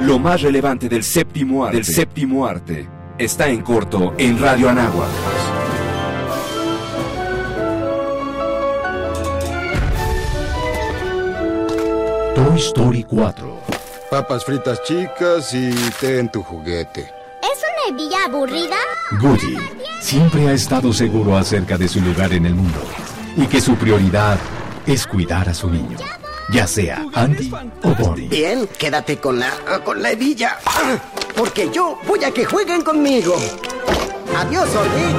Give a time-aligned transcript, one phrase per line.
[0.00, 5.08] Lo más relevante del séptimo arte, del séptimo arte está en corto en Radio Anáhuac.
[12.34, 13.60] Toy Story 4.
[14.10, 17.00] Papas fritas chicas y té en tu juguete.
[17.00, 18.76] ¿Es una hebilla aburrida?
[19.20, 19.56] Goody
[20.00, 22.80] siempre ha estado seguro acerca de su lugar en el mundo
[23.36, 24.38] y que su prioridad
[24.86, 25.96] es cuidar a su niño,
[26.52, 27.50] ya sea Andy
[27.82, 28.28] o Bonnie.
[28.28, 29.50] Bien, quédate con la,
[29.84, 30.58] con la hebilla,
[31.36, 33.34] porque yo voy a que jueguen conmigo.
[34.36, 35.16] Adiós, Orly.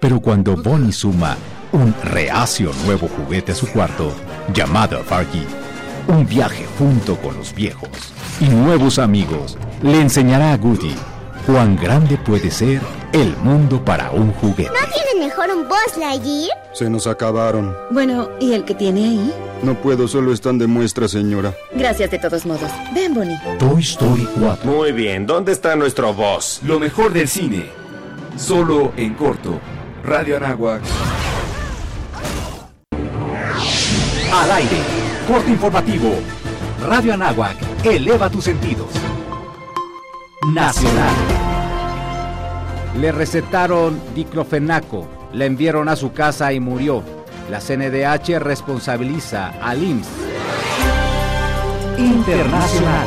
[0.00, 1.36] Pero cuando Bonnie suma
[1.72, 4.12] un reacio nuevo juguete a su cuarto,
[4.52, 5.44] llamado Farky,
[6.08, 7.90] un viaje junto con los viejos
[8.40, 10.94] y nuevos amigos, le enseñará a Goody
[11.46, 12.80] cuán grande puede ser
[13.12, 14.70] el mundo para un juguete.
[14.70, 16.56] ¿No tiene mejor un Buzz Lightyear?
[16.72, 17.76] Se nos acabaron.
[17.90, 19.34] Bueno, ¿y el que tiene ahí?
[19.62, 21.54] No puedo, solo están de muestra, señora.
[21.72, 22.70] Gracias de todos modos.
[22.94, 23.38] Ven, Bonnie.
[23.58, 24.70] Toy Story 4.
[24.70, 26.60] Muy bien, ¿dónde está nuestro boss?
[26.64, 27.66] Lo mejor del cine.
[28.36, 29.60] Solo en corto.
[30.04, 30.80] Radio Anáhuac.
[34.32, 34.76] Al aire.
[35.28, 36.14] Corte informativo.
[36.88, 37.56] Radio Anáhuac.
[37.84, 38.88] Eleva tus sentidos.
[40.48, 41.14] Nacional.
[42.98, 47.02] Le recetaron diclofenaco, le enviaron a su casa y murió.
[47.50, 50.08] La CNDH responsabiliza al IMSS.
[51.98, 53.06] Internacional.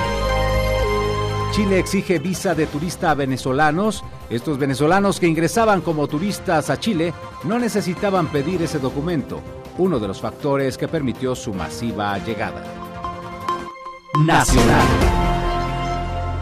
[1.52, 4.04] Chile exige visa de turista a venezolanos.
[4.30, 7.14] Estos venezolanos que ingresaban como turistas a Chile
[7.46, 9.42] no necesitaban pedir ese documento,
[9.80, 12.64] uno de los factores que permitió su masiva llegada.
[14.24, 15.33] Nacional.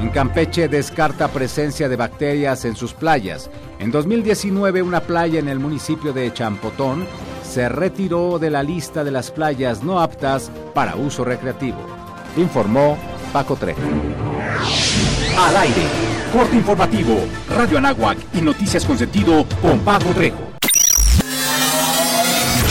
[0.02, 3.52] En Campeche descarta presencia de bacterias en sus playas.
[3.77, 7.05] En 2019 una playa en el municipio de Champotón
[7.43, 11.77] se retiró de la lista de las playas no aptas para uso recreativo.
[12.35, 12.97] Informó
[13.31, 13.80] Paco Trejo.
[15.38, 15.83] Al aire.
[16.33, 17.19] Corte informativo.
[17.55, 20.52] Radio Anáhuac y noticias con sentido con Paco Trejo.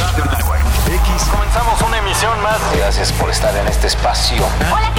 [0.01, 0.61] Radio Anáhuac.
[0.89, 1.29] X.
[1.31, 2.59] Comenzamos una emisión más.
[2.77, 4.45] Gracias por estar en este espacio.
[4.73, 4.93] Hola,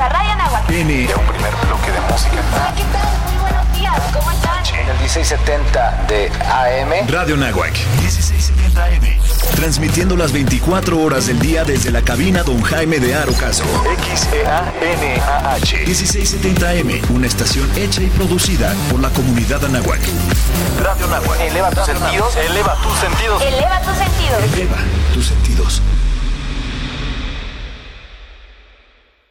[0.00, 0.70] a Radio Anáhuac.
[0.70, 1.06] N.
[1.06, 2.42] De un primer bloque de música.
[2.54, 3.32] Hola, ¿qué tal?
[3.32, 4.00] Muy buenos días.
[4.14, 4.64] ¿Cómo están?
[4.64, 7.08] El 1670 de AM.
[7.08, 7.74] Radio Nahuac.
[8.00, 9.20] 1670 AM.
[9.56, 13.64] Transmitiendo las 24 horas del día desde la cabina Don Jaime de Arocaso.
[14.14, 15.84] XEANAH.
[15.86, 17.14] 1670 AM.
[17.14, 20.00] Una estación hecha y producida por la comunidad Anáhuac.
[20.82, 21.40] Radio Nahuac.
[21.40, 22.36] Eleva tus sentidos.
[22.36, 23.42] Eleva tus sentidos.
[23.42, 24.54] Eleva tus sentidos.
[24.54, 24.76] Eleva
[25.12, 25.82] tus sentidos.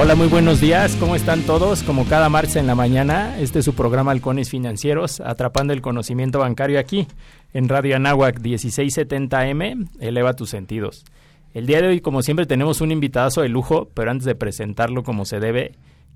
[0.00, 0.94] Hola, muy buenos días.
[1.00, 1.82] ¿Cómo están todos?
[1.82, 6.38] Como cada martes en la mañana, este es su programa Halcones Financieros, atrapando el conocimiento
[6.38, 7.08] bancario aquí,
[7.52, 9.88] en Radio Anáhuac 1670M.
[9.98, 11.04] Eleva tus sentidos.
[11.52, 15.02] El día de hoy, como siempre, tenemos un invitadazo de lujo, pero antes de presentarlo
[15.02, 15.72] como se debe,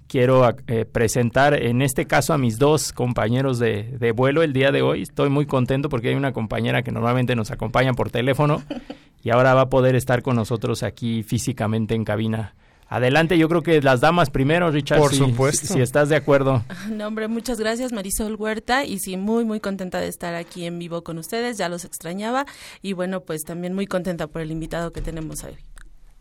[0.06, 4.70] quiero eh, presentar en este caso a mis dos compañeros de, de vuelo el día
[4.70, 5.02] de hoy.
[5.02, 8.62] Estoy muy contento porque hay una compañera que normalmente nos acompaña por teléfono
[9.24, 12.54] y ahora va a poder estar con nosotros aquí físicamente en cabina.
[12.92, 14.98] Adelante, yo creo que las damas primero, Richard.
[14.98, 15.66] Por si, supuesto.
[15.66, 16.62] Si, si, estás de acuerdo.
[16.90, 18.84] No, hombre, muchas gracias, Marisol Huerta.
[18.84, 21.56] Y sí, muy, muy contenta de estar aquí en vivo con ustedes.
[21.56, 22.44] Ya los extrañaba.
[22.82, 25.56] Y bueno, pues también muy contenta por el invitado que tenemos hoy.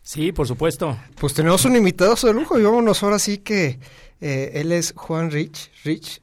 [0.00, 0.96] Sí, por supuesto.
[1.20, 3.78] Pues tenemos un invitado de lujo y vámonos ahora sí que
[4.22, 5.70] eh, él es Juan Rich.
[5.84, 6.22] Rich.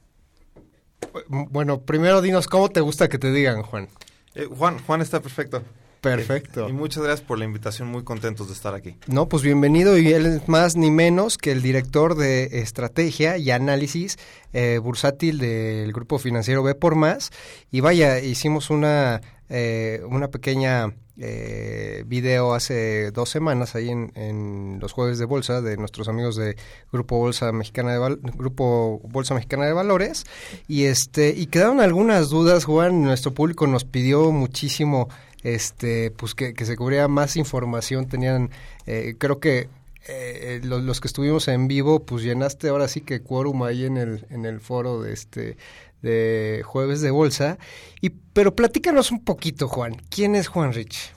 [1.28, 3.88] Bueno, primero dinos cómo te gusta que te digan, Juan.
[4.34, 5.62] Eh, Juan, Juan está perfecto.
[6.02, 6.70] Perfecto.
[6.70, 8.96] Y muchas gracias por la invitación, muy contentos de estar aquí.
[9.08, 13.52] No, pues bienvenido y él es más ni menos que el director de estrategia y
[13.52, 14.18] análisis
[14.54, 17.32] eh, bursátil del grupo financiero B por Más.
[17.70, 24.80] Y vaya, hicimos una, eh, una pequeña eh, video hace dos semanas ahí en, en,
[24.80, 26.56] los jueves de bolsa de nuestros amigos de
[26.94, 30.26] Grupo Bolsa Mexicana de Val Grupo Bolsa Mexicana de Valores
[30.70, 35.10] y este y quedaron algunas dudas Juan nuestro público nos pidió muchísimo
[35.44, 38.50] este pues que, se cubriera más información tenían
[38.86, 39.70] eh, creo que
[40.08, 43.98] eh, los, los, que estuvimos en vivo pues llenaste ahora sí que quórum ahí en
[43.98, 45.58] el en el foro de este
[46.02, 47.58] de jueves de bolsa.
[48.02, 49.98] Y pero platícanos un poquito Juan.
[50.10, 51.12] Quién es Juan Rich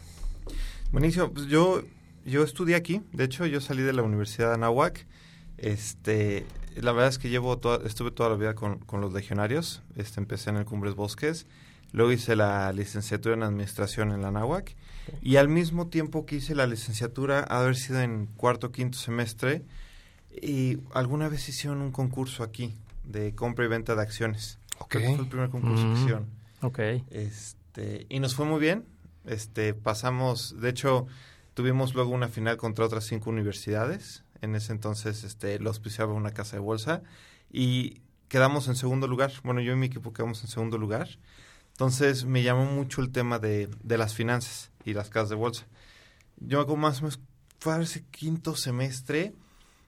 [0.93, 1.83] buenísimo pues yo
[2.25, 3.03] yo estudié aquí.
[3.13, 5.07] De hecho yo salí de la Universidad de Anahuac
[5.59, 6.47] este
[6.77, 9.83] la verdad es que llevo estuve toda la vida con, con los legionarios.
[9.97, 11.47] Este empecé en el Cumbres Bosques
[11.93, 14.75] luego hice la licenciatura en administración en la NAWAC
[15.21, 19.63] y al mismo tiempo que hice la licenciatura, haber sido en cuarto o quinto semestre,
[20.31, 22.75] y alguna vez hicieron un concurso aquí
[23.05, 24.59] de compra y venta de acciones.
[24.79, 24.93] Ok.
[24.95, 25.93] Fue el primer concurso Mm.
[25.95, 26.27] que hicieron.
[26.63, 26.79] Ok.
[27.11, 28.85] Este, y nos fue muy bien.
[29.27, 31.07] Este, pasamos, de hecho,
[31.55, 34.25] tuvimos luego una final contra otras cinco universidades.
[34.41, 37.03] En ese entonces, este, lo auspiciaba una casa de bolsa
[37.53, 39.33] y quedamos en segundo lugar.
[39.45, 41.09] Bueno, yo y mi equipo quedamos en segundo lugar.
[41.73, 45.67] Entonces, me llamó mucho el tema de, de las finanzas y las casas de bolsa.
[46.39, 47.21] Yo hago más o menos,
[47.59, 49.35] fue a ese quinto semestre.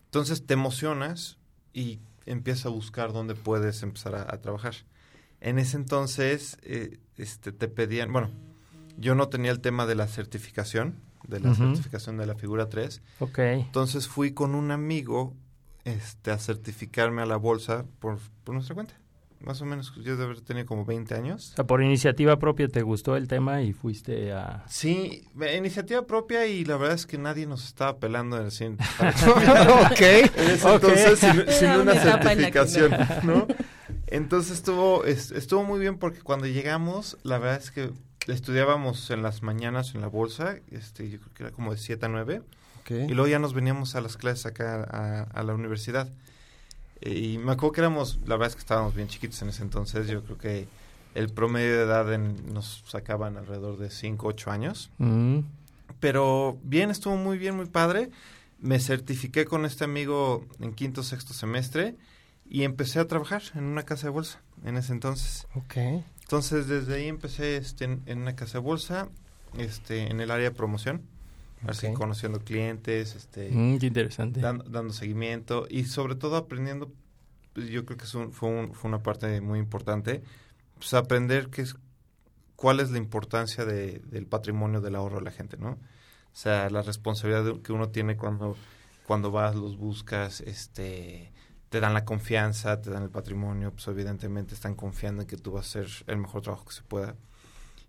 [0.07, 1.39] Entonces, te emocionas
[1.73, 4.75] y empiezas a buscar dónde puedes empezar a, a trabajar.
[5.41, 8.31] En ese entonces, eh, este, te pedían, bueno,
[8.97, 13.03] yo no tenía el tema de la certificación, de la certificación de la figura 3.
[13.21, 13.39] Ok.
[13.39, 15.35] Entonces fui con un amigo
[15.85, 18.95] este, a certificarme a la bolsa por, por nuestra cuenta.
[19.45, 21.51] Más o menos, yo debo haber tenido como 20 años.
[21.53, 24.65] O sea, por iniciativa propia te gustó el tema y fuiste a...
[24.69, 25.25] Sí,
[25.57, 28.77] iniciativa propia y la verdad es que nadie nos estaba pelando en el cine.
[29.91, 30.75] Ok, En ese ok.
[30.85, 31.19] entonces,
[31.59, 32.93] sin, una certificación,
[33.25, 33.47] no.
[34.07, 37.91] Entonces estuvo, es- estuvo muy bien porque cuando llegamos, la verdad es que
[38.27, 42.07] estudiábamos en las mañanas en la bolsa, este, yo creo que era como de 7
[42.07, 42.43] a 9,
[42.81, 42.91] Ok.
[42.91, 46.09] y luego ya nos veníamos a las clases acá a, a la universidad.
[47.05, 50.07] Y me acuerdo que éramos, la verdad es que estábamos bien chiquitos en ese entonces,
[50.09, 50.67] yo creo que
[51.15, 54.91] el promedio de edad en- nos sacaban alrededor de 5, 8 años.
[54.99, 55.41] Mm.
[56.01, 58.11] Pero bien, estuvo muy bien, muy padre.
[58.61, 61.97] Me certifiqué con este amigo en quinto, sexto semestre
[62.49, 65.47] y empecé a trabajar en una casa de bolsa en ese entonces.
[65.55, 65.77] Ok.
[66.23, 69.09] Entonces, desde ahí empecé este, en, en una casa de bolsa,
[69.59, 71.03] este, en el área de promoción,
[71.71, 74.41] así conociendo clientes, este, Mm, qué interesante.
[74.41, 76.93] dando, dando seguimiento y sobre todo aprendiendo,
[77.53, 80.23] pues, yo creo que es un- fue, un- fue una parte muy importante,
[80.79, 81.77] pues aprender qué es,
[82.57, 85.71] cuál es la importancia de, del patrimonio del ahorro de la gente, ¿no?
[85.73, 88.57] O sea, la responsabilidad que uno tiene cuando,
[89.07, 91.31] cuando vas, los buscas, este
[91.69, 95.51] te dan la confianza, te dan el patrimonio, pues evidentemente están confiando en que tú
[95.53, 97.17] vas a hacer el mejor trabajo que se pueda.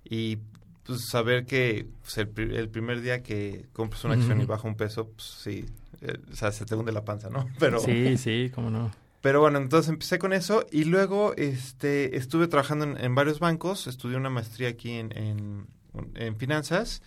[0.04, 0.39] Y
[0.86, 4.68] pues saber que pues, el, pri- el primer día que compras una acción y baja
[4.68, 5.66] un peso, pues sí,
[6.02, 7.50] eh, o sea, se te hunde la panza, ¿no?
[7.60, 8.92] Pero, Sí, sí, cómo no.
[9.22, 13.88] pero bueno, entonces empecé con eso y luego este, estuve trabajando en, en varios bancos,
[13.88, 15.68] estudié una maestría aquí en, en,
[16.16, 17.02] en finanzas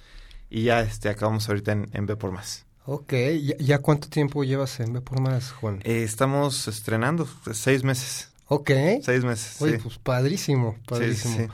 [0.50, 2.64] y ya este, acabamos ahorita en, en B por más.
[2.86, 5.80] Ok, ¿Ya, ya cuánto tiempo llevas en B por más, Juan?
[5.84, 8.32] Eh, estamos estrenando, seis meses.
[8.46, 8.70] Ok.
[9.02, 9.80] Seis meses, Oye, sí.
[9.82, 11.36] pues padrísimo, padrísimo.
[11.36, 11.46] sí.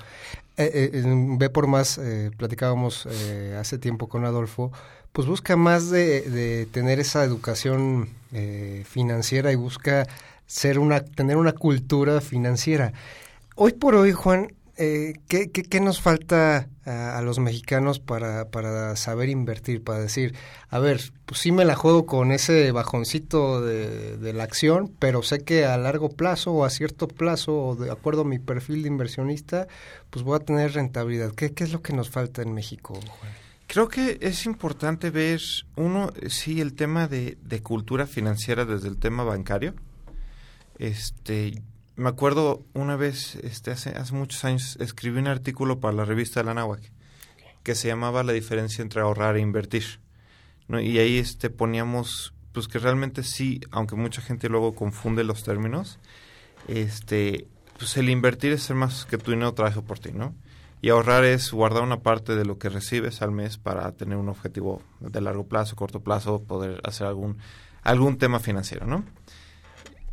[0.56, 1.03] Eh, eh,
[1.39, 4.71] Ve por más, eh, platicábamos eh, hace tiempo con Adolfo,
[5.12, 10.06] pues busca más de, de tener esa educación eh, financiera y busca
[10.47, 12.93] ser una, tener una cultura financiera.
[13.56, 18.49] Hoy por hoy, Juan, eh, ¿qué, qué, qué nos falta a, a los mexicanos para,
[18.49, 19.82] para saber invertir?
[19.82, 20.35] Para decir,
[20.69, 25.23] a ver, pues sí me la juego con ese bajoncito de, de la acción, pero
[25.23, 28.82] sé que a largo plazo o a cierto plazo, o de acuerdo a mi perfil
[28.82, 29.67] de inversionista,
[30.11, 31.32] pues voy a tener rentabilidad.
[31.32, 33.32] ¿Qué, qué es lo que nos falta en México, Juan?
[33.67, 35.41] Creo que es importante ver,
[35.77, 39.75] uno, sí, el tema de, de cultura financiera desde el tema bancario.
[40.79, 41.62] Este,
[41.96, 46.41] me acuerdo una vez, este, hace, hace muchos años, escribí un artículo para la revista
[46.41, 46.93] de la Náhuac
[47.65, 50.01] que se llamaba La diferencia entre ahorrar e invertir.
[50.69, 50.81] ¿no?
[50.81, 55.98] Y ahí este, poníamos, pues que realmente sí, aunque mucha gente luego confunde los términos,
[56.69, 57.48] este,
[57.79, 60.34] pues el invertir es ser más que tu dinero trabaje por ti, ¿no?
[60.81, 64.29] Y ahorrar es guardar una parte de lo que recibes al mes para tener un
[64.29, 67.39] objetivo de largo plazo, corto plazo, poder hacer algún,
[67.82, 69.05] algún tema financiero, ¿no?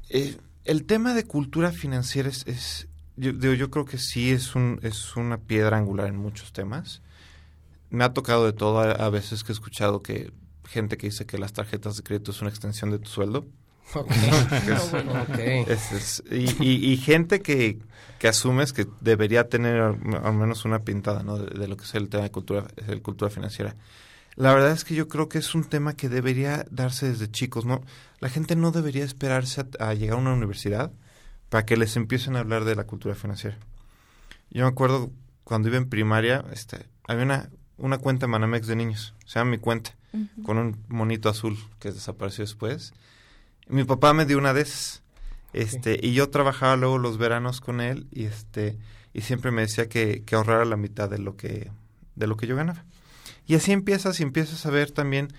[0.10, 2.88] Eh, el tema de cultura financiera es, es
[3.18, 7.02] yo, digo, yo creo que sí es, un, es una piedra angular en muchos temas.
[7.90, 10.32] Me ha tocado de todo, a, a veces que he escuchado que
[10.66, 13.46] gente que dice que las tarjetas de crédito es una extensión de tu sueldo.
[13.94, 14.08] Ok.
[14.66, 15.40] Que es- Ok.
[15.68, 17.78] es- es- y, y- y gente que,
[18.20, 21.38] que asumes que debería tener al, al menos una pintada ¿no?
[21.38, 23.76] de, de lo que es el tema de cultura, el cultura financiera.
[24.36, 27.66] La verdad es que yo creo que es un tema que debería darse desde chicos,
[27.66, 27.82] ¿no?
[28.20, 30.92] La gente no debería esperarse a, a llegar a una universidad
[31.50, 33.58] para que les empiecen a hablar de la cultura financiera.
[34.50, 35.12] Yo me acuerdo
[35.44, 39.52] cuando iba en primaria, este, había una, una cuenta en Manamex de niños, se llama
[39.52, 39.96] Mi Cuenta,
[40.44, 42.94] con un monito azul que desapareció después.
[43.68, 45.02] Mi papá me dio una de esas.
[45.54, 48.78] Este, y yo trabajaba luego los veranos con él y este
[49.14, 51.70] y siempre me decía que, que ahorrara la mitad de lo que
[52.16, 52.86] de lo que yo ganaba.
[53.48, 55.30] Y así empiezas y empiezas a ver también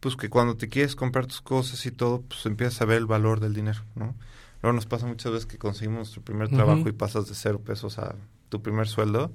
[0.00, 3.06] pues que cuando te quieres comprar tus cosas y todo, pues empiezas a ver el
[3.06, 4.14] valor del dinero, ¿no?
[4.62, 7.98] Luego nos pasa muchas veces que conseguimos nuestro primer trabajo y pasas de cero pesos
[7.98, 8.16] a
[8.48, 9.30] tu primer sueldo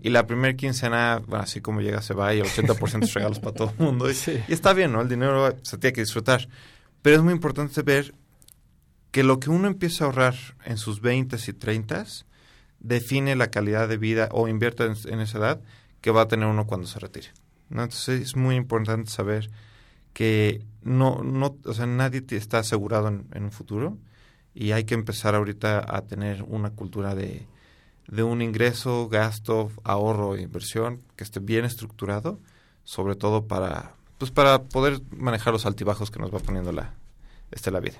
[0.00, 3.40] y la primer quincena, bueno, así como llega se va y el 80% es regalos
[3.40, 4.08] para todo el mundo.
[4.10, 4.14] Y,
[4.48, 5.00] y está bien, ¿no?
[5.00, 6.48] El dinero se tiene que disfrutar.
[7.02, 8.14] Pero es muy importante ver
[9.10, 10.34] que lo que uno empieza a ahorrar
[10.64, 12.04] en sus 20 y 30
[12.78, 15.60] define la calidad de vida o invierte en, en esa edad
[16.00, 17.28] que va a tener uno cuando se retire.
[17.82, 19.50] Entonces es muy importante saber
[20.12, 23.98] que no, no, o sea, nadie está asegurado en, en un futuro
[24.54, 27.46] y hay que empezar ahorita a tener una cultura de,
[28.06, 32.38] de un ingreso, gasto, ahorro e inversión que esté bien estructurado,
[32.84, 36.94] sobre todo para, pues para poder manejar los altibajos que nos va poniendo la,
[37.50, 37.98] este, la vida.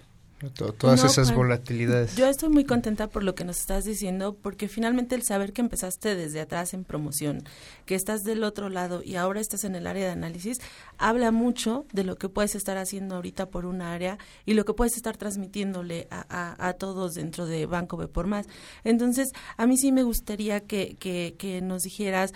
[0.50, 2.16] To- Todas No, esas Juan, volatilidades.
[2.16, 5.60] Yo estoy muy contenta por lo que nos estás diciendo, porque finalmente el saber que
[5.62, 7.42] empezaste desde atrás en promoción,
[7.86, 10.58] que estás del otro lado y ahora estás en el área de análisis,
[10.98, 14.74] habla mucho de lo que puedes estar haciendo ahorita por un área y lo que
[14.74, 18.46] puedes estar transmitiéndole a, a- a todos dentro de Banco B por Más.
[18.84, 22.32] Entonces, a mí sí me gustaría que, que, que nos dijeras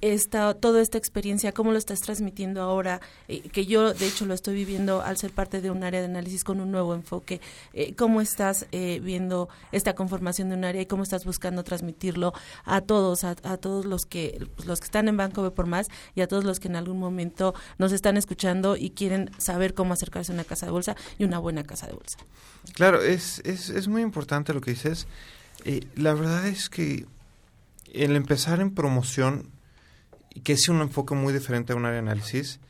[0.00, 4.34] esta, toda esta experiencia, cómo lo estás transmitiendo ahora, eh, que yo de hecho lo
[4.34, 7.40] estoy viviendo al ser parte de un área de análisis con un nuevo enfoque,
[7.72, 12.32] eh, cómo estás eh, viendo esta conformación de un área y cómo estás buscando transmitirlo
[12.64, 16.20] a todos, a, todos los que, los que están en Banco B por Más y
[16.20, 20.32] a todos los que en algún momento nos están escuchando y quieren saber cómo acercarse
[20.32, 22.18] a una casa de bolsa y una buena casa de bolsa.
[22.74, 25.06] Claro, es, es, es muy importante lo que dices.
[25.64, 27.06] Eh, la verdad es que
[27.92, 29.50] el empezar en promoción,
[30.42, 32.60] que es un enfoque muy diferente a un área de análisis,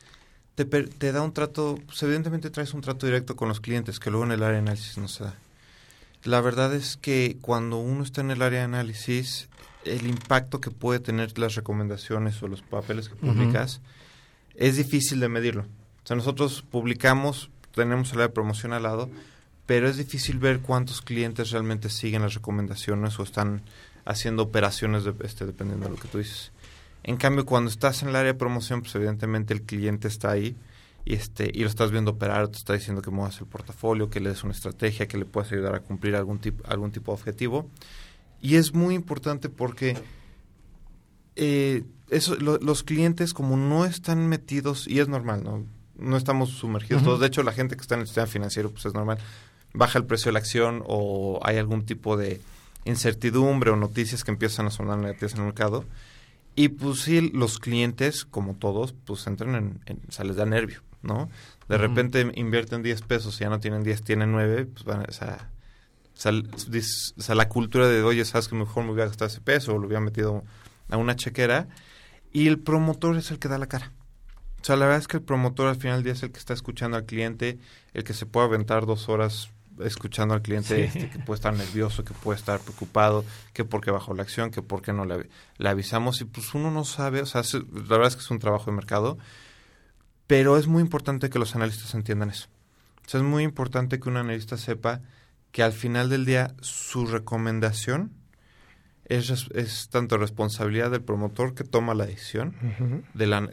[0.55, 4.25] te, da un trato, pues evidentemente traes un trato directo con los clientes, que luego
[4.25, 5.35] en el área de análisis no se da.
[6.23, 9.49] La verdad es que cuando uno está en el área de análisis,
[9.85, 13.81] el impacto que puede tener las recomendaciones o los papeles que publicas
[14.55, 15.63] es difícil de medirlo.
[15.63, 19.09] O sea, nosotros publicamos, tenemos el área de promoción al lado,
[19.65, 23.61] pero es difícil ver cuántos clientes realmente siguen las recomendaciones o están
[24.05, 26.51] haciendo operaciones de- este, dependiendo de lo que tú dices.
[27.03, 30.55] En cambio, cuando estás en el área de promoción, pues evidentemente el cliente está ahí
[31.03, 34.19] y este y lo estás viendo operar, te está diciendo que muevas el portafolio, que
[34.19, 37.19] le des una estrategia, que le puedas ayudar a cumplir algún tipo algún tipo de
[37.19, 37.67] objetivo.
[38.41, 39.97] Y es muy importante porque
[41.35, 45.63] eh, eso, lo- los clientes como no están metidos, y es normal, ¿no?
[45.97, 47.19] No estamos sumergidos todos.
[47.19, 49.17] De hecho, la gente que está en el sistema financiero, pues es normal.
[49.73, 52.41] Baja el precio de la acción o hay algún tipo de
[52.85, 55.85] incertidumbre o noticias que empiezan a sonar negativas en el mercado.
[56.55, 60.45] Y pues sí, los clientes, como todos, pues entran en, en o sea, les da
[60.45, 61.29] nervio, ¿no?
[61.69, 65.05] De repente invierten 10 pesos y ya no tienen 10, tienen 9, pues van, a-
[65.07, 65.49] o sea,
[66.13, 69.77] o sea, la cultura de, oye, sabes que mejor me hubiera gastado ese peso o
[69.79, 70.43] lo hubiera metido
[70.89, 71.67] a una chequera.
[72.33, 73.91] Y el promotor es el que da la cara.
[74.61, 76.39] O sea, la verdad es que el promotor al final del día es el que
[76.39, 77.57] está escuchando al cliente,
[77.93, 79.49] el que se puede aventar dos horas
[79.85, 80.81] escuchando al cliente Sí.
[80.97, 83.23] este, que puede estar nervioso, que puede estar preocupado,
[83.53, 86.21] que por qué bajó la acción, que por qué no le, avi- le avisamos.
[86.21, 87.61] Y pues uno no sabe, o sea, es- la
[87.97, 89.17] verdad es que es un trabajo de mercado,
[90.27, 92.47] pero es muy importante que los analistas entiendan eso.
[93.05, 95.01] O sea, es muy importante que un analista sepa
[95.51, 98.13] que al final del día su recomendación
[99.05, 102.55] es, tanto responsabilidad del promotor que toma la decisión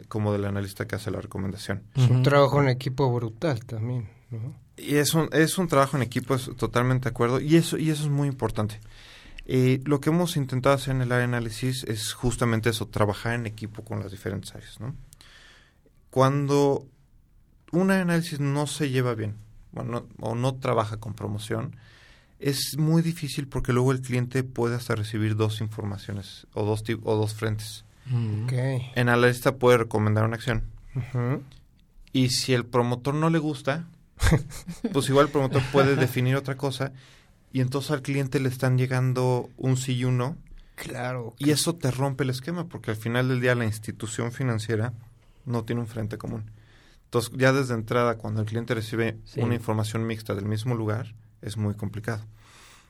[0.07, 1.83] como del analista que hace la recomendación.
[1.95, 4.55] Es un trabajo en equipo brutal también, ¿no?
[4.81, 7.89] Y es un, es un trabajo en equipo, es totalmente de acuerdo, y eso, y
[7.89, 8.79] eso es muy importante.
[9.45, 13.33] Eh, lo que hemos intentado hacer en el área de análisis es justamente eso, trabajar
[13.33, 14.95] en equipo con las diferentes áreas, ¿no?
[16.09, 16.87] Cuando
[17.71, 19.35] un área de análisis no se lleva bien,
[19.71, 21.75] bueno, no- o no trabaja con promoción,
[22.39, 27.15] es muy difícil porque luego el cliente puede hasta recibir dos informaciones o dos, o
[27.15, 27.85] dos frentes.
[28.45, 28.53] Ok.
[28.95, 30.63] En analista puede recomendar una acción,
[32.11, 33.87] y si el promotor no le gusta,
[34.93, 36.91] pues igual el promotor puede definir otra cosa
[37.51, 40.37] y entonces al cliente le están llegando un sí y un no.
[40.75, 41.35] Claro.
[41.37, 44.93] Y eso te rompe el esquema porque al final del día la institución financiera
[45.45, 46.51] no tiene un frente común.
[47.05, 49.41] Entonces ya desde entrada cuando el cliente recibe Sí.
[49.41, 52.23] una información mixta del mismo lugar es muy complicado.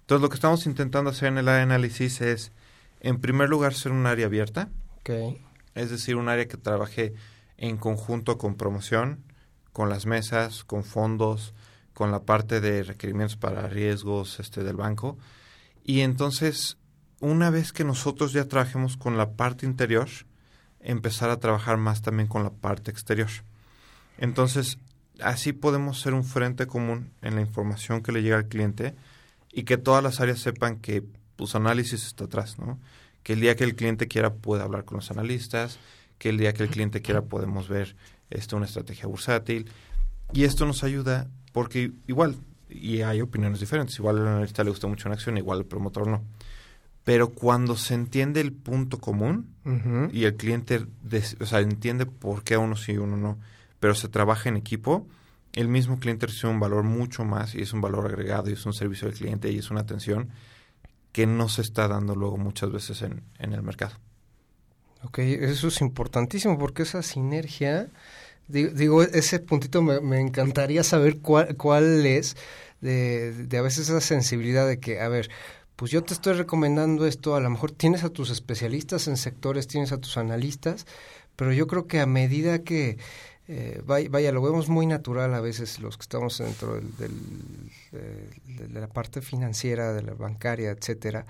[0.02, 2.52] Entonces lo que estamos intentando hacer en el análisis es
[3.00, 4.70] en primer lugar ser un área abierta,
[5.00, 5.12] Ok.
[5.76, 7.14] es decir, un área que trabaje
[7.58, 9.24] en conjunto con promoción,
[9.80, 11.54] con las mesas, con fondos,
[11.94, 15.18] con la parte de requerimientos para riesgos este, del banco.
[15.86, 16.76] Y entonces,
[17.22, 20.10] una vez que nosotros ya trabajemos con la parte interior,
[20.82, 23.30] empezar a trabajar más también con la parte exterior.
[24.18, 24.80] Entonces,
[25.22, 28.96] así podemos ser un frente común en la información que le llega al cliente
[29.50, 31.06] y que todas las áreas sepan que
[31.38, 32.82] pues análisis está atrás, ¿no?
[33.24, 35.80] Que el día que el cliente quiera puede hablar con los analistas,
[36.18, 37.96] que el día que el cliente quiera podemos ver
[38.30, 39.70] esto una estrategia bursátil
[40.34, 42.36] y esto nos ayuda porque igual
[42.70, 46.08] y hay opiniones diferentes, igual al analista le gusta mucho una acción, igual al promotor
[46.08, 46.24] no.
[47.04, 49.48] pero cuando se entiende el punto común
[50.14, 53.40] y el cliente des- o sea, entiende por qué uno sí y uno no,
[53.80, 55.08] pero se trabaja en equipo,
[55.54, 58.66] el mismo cliente recibe un valor mucho más y es un valor agregado y es
[58.68, 60.30] un servicio al cliente y es una atención
[61.12, 63.96] que no se está dando luego muchas veces en, en el mercado.
[65.04, 67.88] Ok, eso es importantísimo porque esa sinergia,
[68.50, 72.36] digo, ese puntito me, encantaría saber cuál, cuál es
[72.82, 75.30] de, de a veces esa sensibilidad de que, a ver,
[75.76, 79.68] pues yo te estoy recomendando esto, a lo mejor tienes a tus especialistas en sectores,
[79.68, 80.86] tienes a tus analistas,
[81.38, 82.98] pero yo creo que a medida que,
[83.48, 87.14] eh, vaya, lo vemos muy natural a veces los que estamos dentro del,
[87.94, 91.26] eh, de la parte financiera, de la bancaria, etcétera,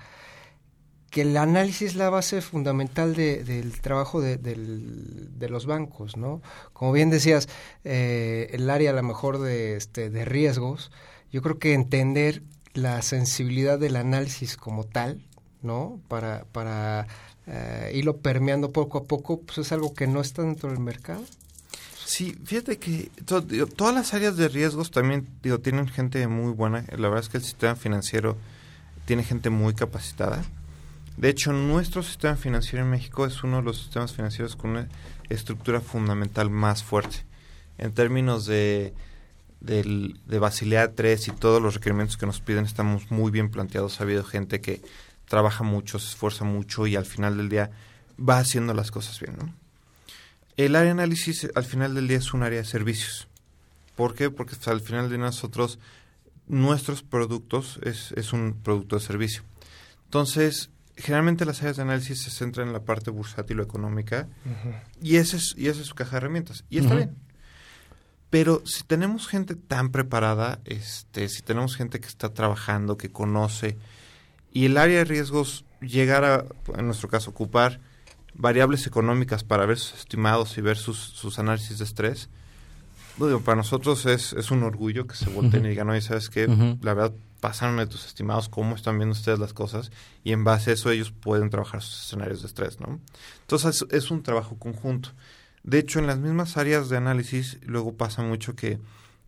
[1.10, 6.16] que el análisis es la base fundamental de- del trabajo de, del- de los bancos,
[6.16, 6.40] ¿no?
[6.72, 7.48] Como bien decías,
[7.84, 10.90] eh, el área a lo mejor de, este, de riesgos,
[11.32, 12.42] yo creo que entender
[12.74, 15.26] la sensibilidad del análisis como tal,
[15.62, 16.00] ¿no?
[16.08, 17.06] Para, para
[17.48, 21.22] eh, irlo permeando poco a poco, pues es algo que no está dentro del mercado.
[22.06, 26.84] Sí, fíjate que todas las áreas de riesgos también digo, tienen gente muy buena.
[26.90, 28.36] La verdad es que el sistema financiero
[29.06, 30.44] tiene gente muy capacitada.
[31.20, 34.88] De hecho, nuestro sistema financiero en México es uno de los sistemas financieros con una
[35.28, 37.26] estructura fundamental más fuerte.
[37.76, 38.94] En términos de,
[39.60, 44.00] de Basilea 3 y todos los requerimientos que nos piden, estamos muy bien planteados.
[44.00, 44.80] Ha habido gente que
[45.28, 47.70] trabaja mucho, se esfuerza mucho y al final del día
[48.18, 49.36] va haciendo las cosas bien.
[50.56, 53.28] El área de análisis al final del día es un área de servicios.
[53.94, 54.30] ¿Por qué?
[54.30, 55.78] Porque pues, al final de nosotros,
[56.48, 59.42] nuestros productos es, es un producto de servicio.
[60.06, 64.28] Entonces, generalmente las áreas de análisis se centran en la parte bursátil o económica
[65.00, 66.64] y ese es, y esa es su caja de herramientas.
[66.68, 67.16] Y está bien.
[68.30, 73.76] Pero si tenemos gente tan preparada, este, si tenemos gente que está trabajando, que conoce,
[74.52, 76.44] y el área de riesgos llegar a,
[76.76, 77.80] en nuestro caso, ocupar
[78.34, 82.28] variables económicas para ver sus estimados y ver sus, sus análisis de estrés,
[83.26, 86.46] digo, para nosotros es, es un orgullo que se volteen y digan, oye, ¿sabes qué?
[86.80, 89.90] La verdad, de tus estimados, cómo están viendo ustedes las cosas,
[90.24, 93.00] y en base a eso ellos pueden trabajar sus escenarios de estrés, ¿no?
[93.42, 95.10] Entonces, es, un trabajo conjunto.
[95.62, 98.78] De hecho, en las mismas áreas de análisis, luego pasa mucho que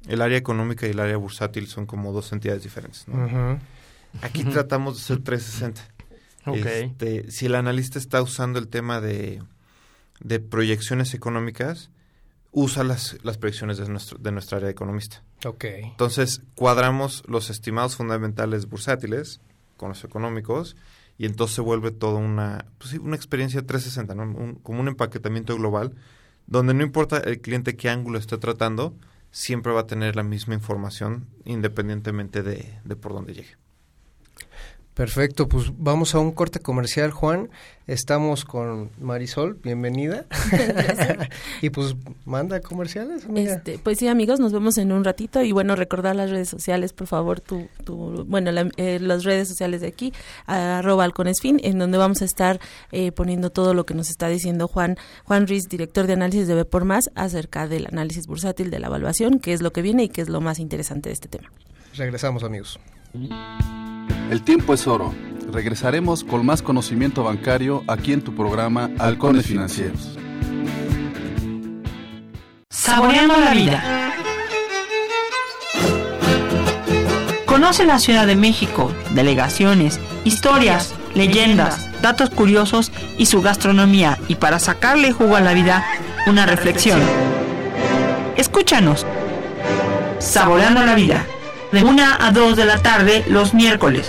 [0.08, 3.58] el área económica y el área bursátil son como dos entidades diferentes, ¿no?
[4.20, 5.80] Aquí tratamos de ser 360.
[6.44, 6.66] Ok.
[6.66, 9.42] Este, si el analista está usando el tema de,
[10.20, 11.90] de proyecciones económicas,
[12.50, 15.22] usa las, las proyecciones de, nuestro, de nuestra área de economista.
[15.84, 19.40] Entonces, cuadramos los estimados fundamentales bursátiles
[19.76, 20.76] con los económicos
[21.18, 24.22] y entonces se vuelve toda una, pues una experiencia 360, ¿no?
[24.22, 25.94] Un- como un empaquetamiento global,
[26.46, 28.94] donde no importa el cliente qué ángulo esté tratando,
[29.30, 33.56] siempre va a tener la misma información independientemente de, de por dónde llegue.
[34.94, 37.48] Perfecto, pues vamos a un corte comercial, Juan.
[37.86, 40.26] Estamos con Marisol, bienvenida.
[41.62, 43.54] y pues manda comerciales, amiga.
[43.54, 46.92] Este, pues sí, amigos, nos vemos en un ratito y bueno, recordar las redes sociales,
[46.92, 50.12] por favor, tu, tu, bueno, la- eh, las redes sociales de aquí,
[50.46, 52.60] arroba halconesfin, en donde vamos a estar
[52.92, 56.54] eh, poniendo todo lo que nos está diciendo Juan, Juan Ruiz, director de análisis de
[56.54, 60.04] B por Más, acerca del análisis bursátil, de la evaluación, qué es lo que viene
[60.04, 61.50] y qué es lo más interesante de este tema.
[61.94, 62.78] Regresamos, amigos.
[64.32, 65.12] El tiempo es oro.
[65.52, 70.16] Regresaremos con más conocimiento bancario aquí en tu programa Halcones Financieros.
[72.70, 73.84] Saboreando la vida.
[77.44, 84.58] Conoce la Ciudad de México, delegaciones, historias, leyendas, datos curiosos y su gastronomía y para
[84.60, 85.84] sacarle jugo a la vida,
[86.26, 87.02] una reflexión.
[88.38, 89.04] Escúchanos.
[90.20, 91.26] Saboreando la vida.
[91.72, 94.06] De 1 a 2 de la tarde los miércoles.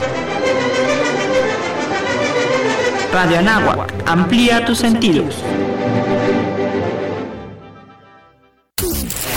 [3.13, 3.93] Radio Anáhuac.
[4.06, 5.36] Amplía tus sentidos.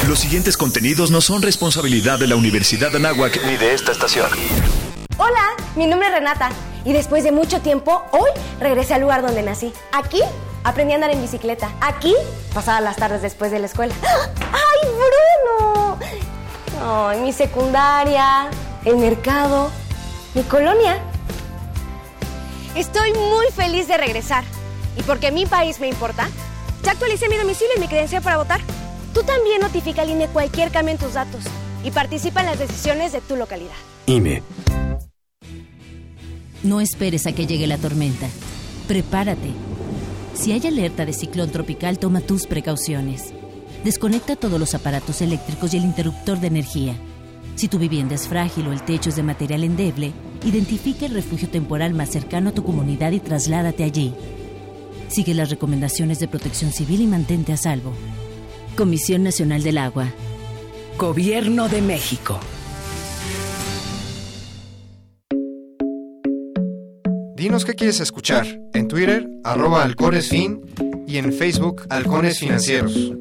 [0.08, 4.26] Los siguientes contenidos no son responsabilidad de la Universidad de Anáhuac ni de esta estación.
[5.18, 6.50] Hola, mi nombre es Renata
[6.84, 9.72] y después de mucho tiempo, hoy regresé al lugar donde nací.
[9.92, 10.20] Aquí
[10.64, 11.70] aprendí a andar en bicicleta.
[11.80, 12.12] Aquí
[12.52, 13.94] pasaba las tardes después de la escuela.
[14.02, 14.10] ¡Ay,
[14.50, 14.65] Bruno!
[16.88, 18.48] Ay, mi secundaria,
[18.84, 19.72] el mercado,
[20.36, 21.02] mi colonia.
[22.76, 24.44] Estoy muy feliz de regresar.
[24.96, 26.28] Y porque mi país me importa,
[26.84, 28.60] ya actualicé mi domicilio y mi credencial para votar.
[29.12, 31.42] Tú también notifica al INE cualquier cambio en tus datos
[31.82, 33.74] y participa en las decisiones de tu localidad.
[34.06, 34.44] INE.
[36.62, 38.28] No esperes a que llegue la tormenta.
[38.86, 39.50] Prepárate.
[40.34, 43.34] Si hay alerta de ciclón tropical, toma tus precauciones.
[43.84, 46.94] Desconecta todos los aparatos eléctricos y el interruptor de energía.
[47.54, 50.12] Si tu vivienda es frágil o el techo es de material endeble,
[50.44, 54.14] Identifica el refugio temporal más cercano a tu comunidad y trasládate allí.
[55.08, 57.92] Sigue las recomendaciones de protección civil y mantente a salvo.
[58.76, 60.06] Comisión Nacional del Agua.
[60.98, 62.38] Gobierno de México.
[67.34, 68.46] Dinos qué quieres escuchar.
[68.72, 69.84] En Twitter, arroba
[71.06, 73.12] y en Facebook, Halcones Financieros.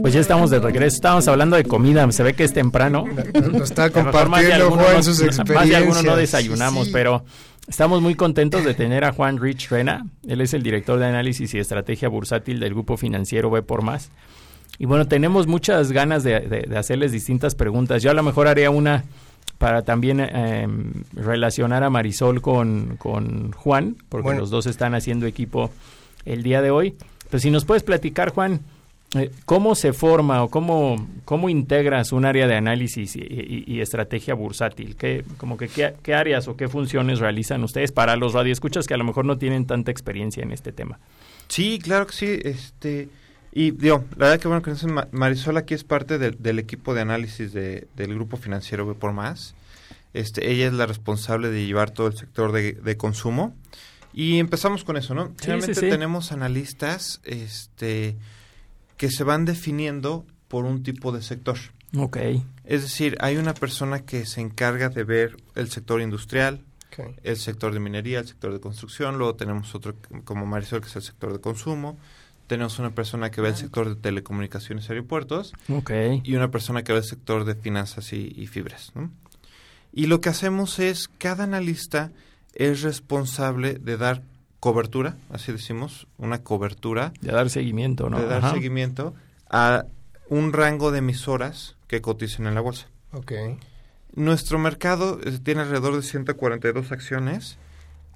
[0.00, 0.96] Pues ya estamos de regreso.
[0.96, 2.10] Estábamos hablando de comida.
[2.12, 3.04] Se ve que es temprano.
[3.52, 5.54] Nos está compartiendo Juan sus experiencias.
[5.54, 7.24] Más de algunos no desayunamos, pero
[7.68, 10.06] estamos muy contentos de tener a Juan Rich Rena.
[10.26, 14.10] Él es el director de análisis y estrategia bursátil del grupo financiero B por Más.
[14.78, 18.02] Y bueno, tenemos muchas ganas de, de, de hacerles distintas preguntas.
[18.02, 19.04] Yo a lo mejor haría una
[19.58, 20.66] para también eh,
[21.14, 24.40] relacionar a Marisol con, con Juan, porque bueno.
[24.40, 25.70] los dos están haciendo equipo
[26.24, 26.94] el día de hoy.
[27.30, 28.60] Pero si nos puedes platicar, Juan,
[29.14, 33.80] eh, ¿cómo se forma o cómo, cómo integras un área de análisis y, y, y
[33.80, 34.96] estrategia bursátil?
[34.96, 38.94] ¿Qué, como que, qué, ¿Qué áreas o qué funciones realizan ustedes para los radioescuchas que
[38.94, 40.98] a lo mejor no tienen tanta experiencia en este tema?
[41.48, 42.38] Sí, claro que sí.
[42.42, 43.08] Este,
[43.52, 44.74] y digo, la verdad que bueno que
[45.12, 49.12] Marisol aquí es parte del, del equipo de análisis de, del grupo financiero B por
[49.12, 49.54] Más.
[50.14, 53.54] Este, ella es la responsable de llevar todo el sector de, de consumo.
[54.12, 55.26] Y empezamos con eso, ¿no?
[55.26, 55.90] Sí, Generalmente sí, sí.
[55.90, 58.16] tenemos analistas este,
[58.96, 61.58] que se van definiendo por un tipo de sector.
[61.96, 62.16] Ok.
[62.64, 67.14] Es decir, hay una persona que se encarga de ver el sector industrial, okay.
[67.22, 70.96] el sector de minería, el sector de construcción, luego tenemos otro como Marisol que es
[70.96, 71.98] el sector de consumo,
[72.46, 76.20] tenemos una persona que ve el sector de telecomunicaciones y aeropuertos okay.
[76.24, 78.92] y una persona que ve el sector de finanzas y, y fibras.
[78.94, 79.10] ¿no?
[79.92, 82.12] Y lo que hacemos es, cada analista
[82.54, 84.22] es responsable de dar
[84.60, 87.12] cobertura, así decimos, una cobertura.
[87.20, 88.18] De dar seguimiento, ¿no?
[88.18, 88.54] De dar Ajá.
[88.54, 89.14] seguimiento
[89.48, 89.86] a
[90.28, 92.88] un rango de emisoras que cotizan en la bolsa.
[93.12, 93.32] Ok.
[94.14, 97.58] Nuestro mercado eh, tiene alrededor de 142 acciones.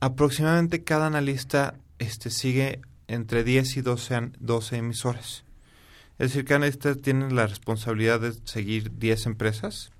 [0.01, 5.45] Aproximadamente cada analista este, sigue entre 10 y 12, 12 emisores.
[6.19, 9.91] Es decir, cada analista tiene la responsabilidad de seguir 10 empresas.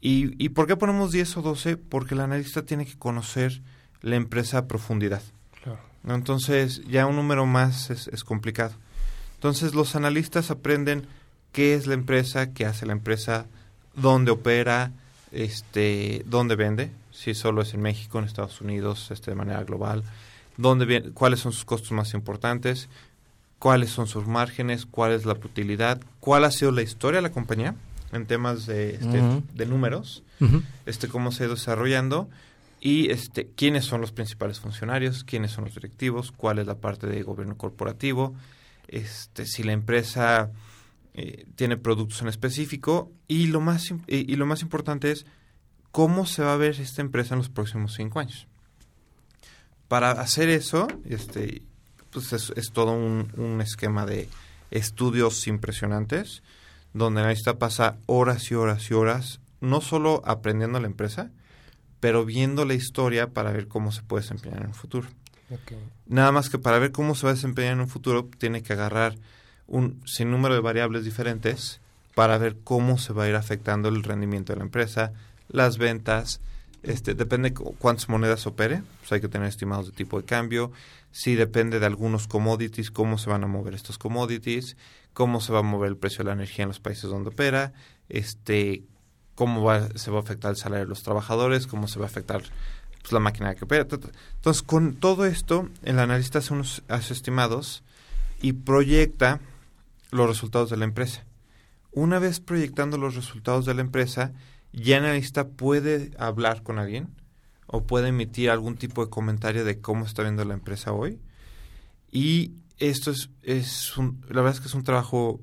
[0.00, 1.76] ¿Y, ¿Y por qué ponemos 10 o 12?
[1.76, 3.60] Porque el analista tiene que conocer
[4.00, 5.22] la empresa a profundidad.
[5.62, 5.80] Claro.
[6.08, 8.74] Entonces, ya un número más es, es complicado.
[9.34, 11.06] Entonces, los analistas aprenden
[11.52, 13.46] qué es la empresa, qué hace la empresa,
[13.94, 14.92] dónde opera,
[15.32, 20.02] este, dónde vende, si solo es en México, en Estados Unidos, este, de manera global,
[20.56, 22.88] dónde viene, cuáles son sus costos más importantes,
[23.58, 27.32] cuáles son sus márgenes, cuál es la utilidad, cuál ha sido la historia de la
[27.32, 27.74] compañía
[28.12, 29.42] en temas de, este, uh -huh.
[29.54, 30.62] de números, uh -huh.
[30.86, 32.28] este, cómo se ha ido desarrollando
[32.80, 37.06] y este, quiénes son los principales funcionarios, quiénes son los directivos, cuál es la parte
[37.06, 38.34] de gobierno corporativo,
[38.88, 40.50] este, si la empresa
[41.14, 45.24] eh, tiene productos en específico y lo más y, y lo más importante es
[45.92, 48.48] cómo se va a ver esta empresa en los próximos cinco años.
[49.92, 51.60] Para hacer eso, este,
[52.12, 54.26] pues es, es todo un, un, esquema de
[54.70, 56.42] estudios impresionantes,
[56.94, 61.30] donde el analista pasa horas y horas y horas, no solo aprendiendo la empresa,
[62.00, 65.08] pero viendo la historia para ver cómo se puede desempeñar en un futuro.
[65.50, 65.86] Okay.
[66.06, 68.72] Nada más que para ver cómo se va a desempeñar en un futuro, tiene que
[68.72, 69.18] agarrar
[69.66, 71.82] un sinnúmero de variables diferentes
[72.14, 75.12] para ver cómo se va a ir afectando el rendimiento de la empresa,
[75.50, 76.40] las ventas,
[76.82, 80.72] este, depende cuántas monedas opere, pues hay que tener estimados de tipo de cambio,
[81.10, 84.76] si depende de algunos commodities, cómo se van a mover estos commodities,
[85.12, 87.72] cómo se va a mover el precio de la energía en los países donde opera,
[88.08, 88.82] este,
[89.34, 92.08] cómo va, se va a afectar el salario de los trabajadores, cómo se va a
[92.08, 92.42] afectar
[93.00, 93.82] pues, la máquina que opera.
[93.82, 97.82] Entonces, con todo esto, el analista hace unos estimados
[98.40, 99.40] y proyecta
[100.10, 101.24] los resultados de la empresa.
[101.92, 104.32] Una vez proyectando los resultados de la empresa,
[104.72, 107.08] ya el analista puede hablar con alguien
[107.66, 111.20] o puede emitir algún tipo de comentario de cómo está viendo la empresa hoy.
[112.10, 115.40] Y esto es, es un, la verdad es que es un trabajo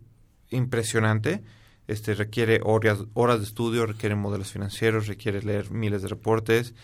[0.49, 1.43] impresionante.
[1.87, 6.75] Este requiere horas, horas de estudio, requiere modelos financieros, requiere leer miles de reportes.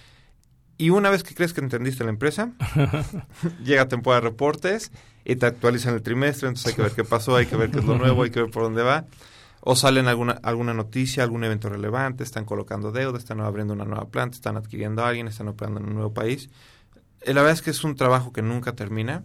[0.78, 2.54] Y una vez que crees que entendiste la empresa,
[3.64, 4.92] llega temporada de reportes
[5.24, 7.80] y te actualizan el trimestre, entonces hay que ver qué pasó, hay que ver qué
[7.80, 9.06] es lo nuevo, hay que ver por dónde va.
[9.68, 14.06] O salen alguna, alguna noticia, algún evento relevante, están colocando deuda, están abriendo una nueva
[14.06, 16.50] planta, están adquiriendo a alguien, están operando en un nuevo país.
[17.22, 19.24] Eh, la verdad es que es un trabajo que nunca termina.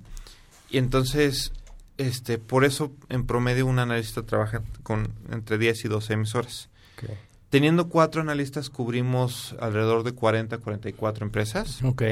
[0.70, 1.52] Y entonces,
[1.98, 6.70] este, por eso en promedio un analista trabaja con entre 10 y 12 emisoras.
[6.96, 7.18] Okay.
[7.50, 11.82] Teniendo cuatro analistas cubrimos alrededor de 40, 44 empresas.
[11.84, 12.02] Ok.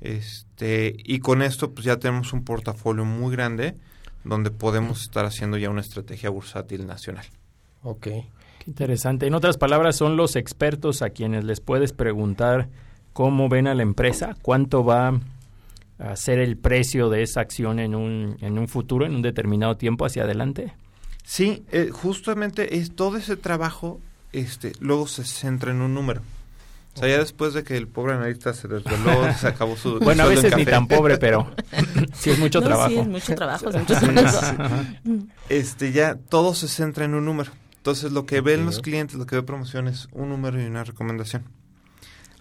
[0.00, 3.74] Este, y con esto pues ya tenemos un portafolio muy grande
[4.22, 7.26] donde podemos estar haciendo ya una estrategia bursátil nacional.
[7.82, 8.08] Ok.
[8.66, 9.26] Interesante.
[9.26, 12.68] En otras palabras, son los expertos a quienes les puedes preguntar
[13.12, 15.18] cómo ven a la empresa, cuánto va
[15.98, 19.76] a ser el precio de esa acción en un, en un futuro, en un determinado
[19.76, 20.74] tiempo hacia adelante.
[21.24, 24.00] Sí, eh, justamente es todo ese trabajo,
[24.32, 26.20] este, luego se centra en un número.
[26.94, 30.24] O sea, ya después de que el pobre analista se desveló, se acabó su Bueno,
[30.24, 31.50] a veces ni tan pobre, pero
[32.12, 32.90] sí es mucho No, trabajo.
[32.90, 34.56] sí, es mucho trabajo, es mucho trabajo.
[35.48, 37.50] este ya todo se centra en un número.
[37.78, 40.84] Entonces lo que ven los clientes, lo que ve promoción es un número y una
[40.84, 41.44] recomendación.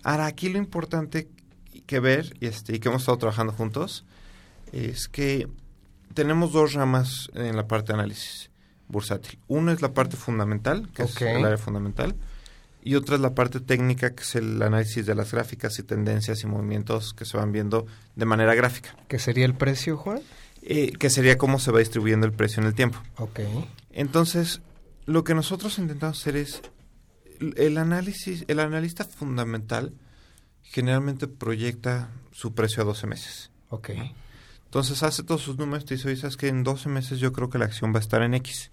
[0.04, 1.30] Ahora aquí lo importante
[1.86, 4.06] que ver y este y que hemos estado trabajando juntos
[4.72, 5.48] es que
[6.14, 8.52] tenemos dos ramas en la parte de análisis
[8.88, 9.40] bursátil.
[9.48, 12.16] Uno es la parte fundamental, que es el área fundamental,
[12.84, 16.44] y otra es la parte técnica, que es el análisis de las gráficas y tendencias
[16.44, 18.96] y movimientos que se van viendo de manera gráfica.
[19.08, 20.22] ¿Qué sería el precio, Juan?
[20.62, 23.00] Eh, que sería cómo se va distribuyendo el precio en el tiempo.
[23.18, 23.42] Ok.
[23.92, 24.62] Entonces,
[25.08, 26.62] lo que nosotros intentamos hacer es
[27.40, 29.94] el análisis, el analista fundamental
[30.64, 33.50] generalmente proyecta su precio a 12 meses.
[33.70, 33.90] Ok.
[34.66, 37.58] Entonces hace todos sus números y dice, sabes que en 12 meses yo creo que
[37.58, 38.72] la acción va a estar en X.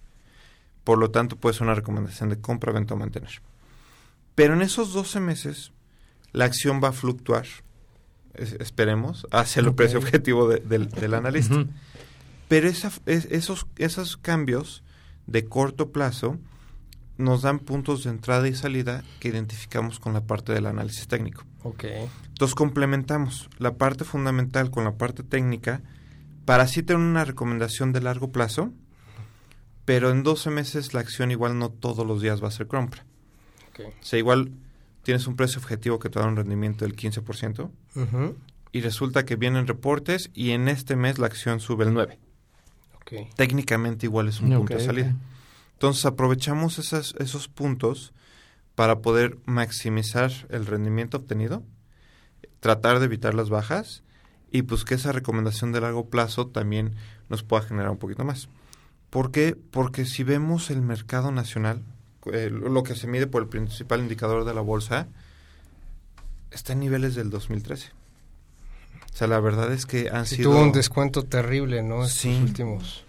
[0.82, 3.40] Por lo tanto, puede ser una recomendación de compra, venta o mantener.
[4.34, 5.72] Pero en esos 12 meses,
[6.32, 7.46] la acción va a fluctuar,
[8.34, 11.64] es- esperemos, hacia el precio objetivo de- del, del analista.
[12.48, 14.82] Pero esa, es- esos, esos cambios
[15.26, 16.38] de corto plazo
[17.16, 21.44] nos dan puntos de entrada y salida que identificamos con la parte del análisis técnico.
[21.62, 21.84] Ok.
[22.28, 25.82] Entonces complementamos la parte fundamental con la parte técnica
[26.44, 28.72] para así tener una recomendación de largo plazo,
[29.84, 33.04] pero en 12 meses la acción igual no todos los días va a ser compra.
[33.70, 33.80] Ok.
[33.88, 34.52] O sea, igual
[35.02, 38.36] tienes un precio objetivo que te da un rendimiento del 15% Ujú.
[38.72, 42.18] y resulta que vienen reportes y en este mes la acción sube el 9%.
[43.36, 45.14] Técnicamente igual es un punto de salida.
[45.72, 48.12] Entonces aprovechamos esas, esos puntos
[48.74, 51.62] para poder maximizar el rendimiento obtenido,
[52.60, 54.02] tratar de evitar las bajas
[54.50, 56.94] y pues que esa recomendación de largo plazo también
[57.28, 58.48] nos pueda generar un poquito más.
[59.10, 59.56] ¿Por qué?
[59.70, 61.82] Porque si vemos el mercado nacional,
[62.32, 65.08] eh, lo que se mide por el principal indicador de la bolsa,
[66.50, 67.92] está en niveles del 2013.
[69.14, 70.50] O sea, la verdad es que han Sí, sido...
[70.50, 72.04] tuvo un descuento terrible, ¿no?
[72.04, 72.36] Estos Sí.
[72.42, 73.04] últimos.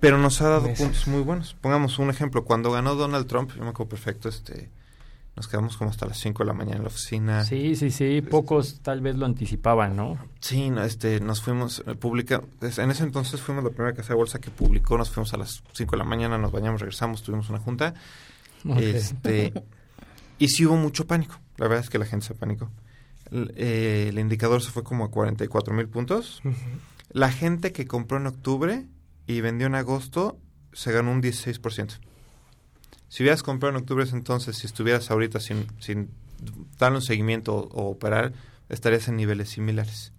[0.00, 0.80] Pero nos ha dado meses.
[0.84, 1.54] puntos muy buenos.
[1.60, 2.44] Pongamos un ejemplo.
[2.44, 4.68] Cuando ganó Donald Trump, yo me acuerdo perfecto, este,
[5.36, 7.44] nos quedamos como hasta las 5 de la mañana en la oficina.
[7.44, 10.18] Sí, sí, sí, pocos tal vez lo anticipaban, ¿no?
[10.40, 14.14] Sí, no, este, nos fuimos, eh, publica, en ese entonces fuimos la primera casa de
[14.16, 17.48] bolsa que publicó, nos fuimos a las 5 de la mañana, nos bañamos, regresamos, tuvimos
[17.50, 17.94] una junta.
[18.68, 18.78] Ok.
[18.78, 19.52] Este,
[20.40, 21.38] y sí hubo mucho pánico.
[21.58, 22.70] La verdad es que la gente se pánico.
[23.30, 26.42] El, eh, el indicador se fue como a 44 mil puntos.
[27.10, 28.86] La gente que compró en octubre
[29.26, 30.38] y vendió en agosto
[30.72, 31.98] se ganó un 16%.
[33.08, 36.10] Si hubieras comprado en octubre entonces, si estuvieras ahorita sin, sin
[36.78, 38.32] darle un seguimiento o, o operar,
[38.68, 40.12] estarías en niveles similares.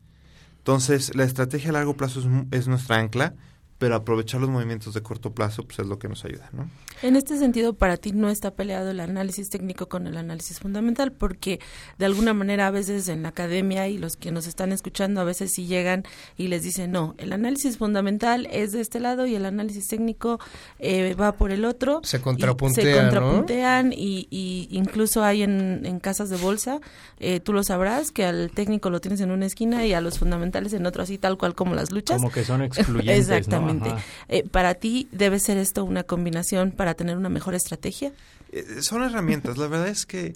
[0.57, 3.35] Entonces, la estrategia a largo plazo es, es nuestra ancla,
[3.79, 6.69] pero aprovechar los movimientos de corto plazo pues es lo que nos ayuda, ¿no?
[7.01, 11.13] En este sentido, para ti no está peleado el análisis técnico con el análisis fundamental,
[11.13, 11.61] porque
[11.97, 15.23] de alguna manera a veces en la academia y los que nos están escuchando a
[15.23, 16.03] veces sí llegan
[16.35, 20.39] y les dicen, no, el análisis fundamental es de este lado y el análisis técnico
[20.79, 22.01] eh, va por el otro.
[22.03, 22.99] Se Y contrapuntea, Se ¿no?
[23.01, 26.81] contrapuntean y, y incluso hay en, en casas de bolsa,
[27.21, 30.19] eh, tú lo sabrás, que al técnico lo tienes en una esquina y a los
[30.19, 32.17] fundamentales en otro, así tal cual como las luchas.
[32.17, 33.68] Como que son excluyentes, ¿no?
[33.71, 34.03] Exactamente.
[34.27, 38.11] Eh, para ti debe ser esto una combinación para tener una mejor estrategia.
[38.51, 39.57] Eh, son herramientas.
[39.57, 40.35] La verdad es que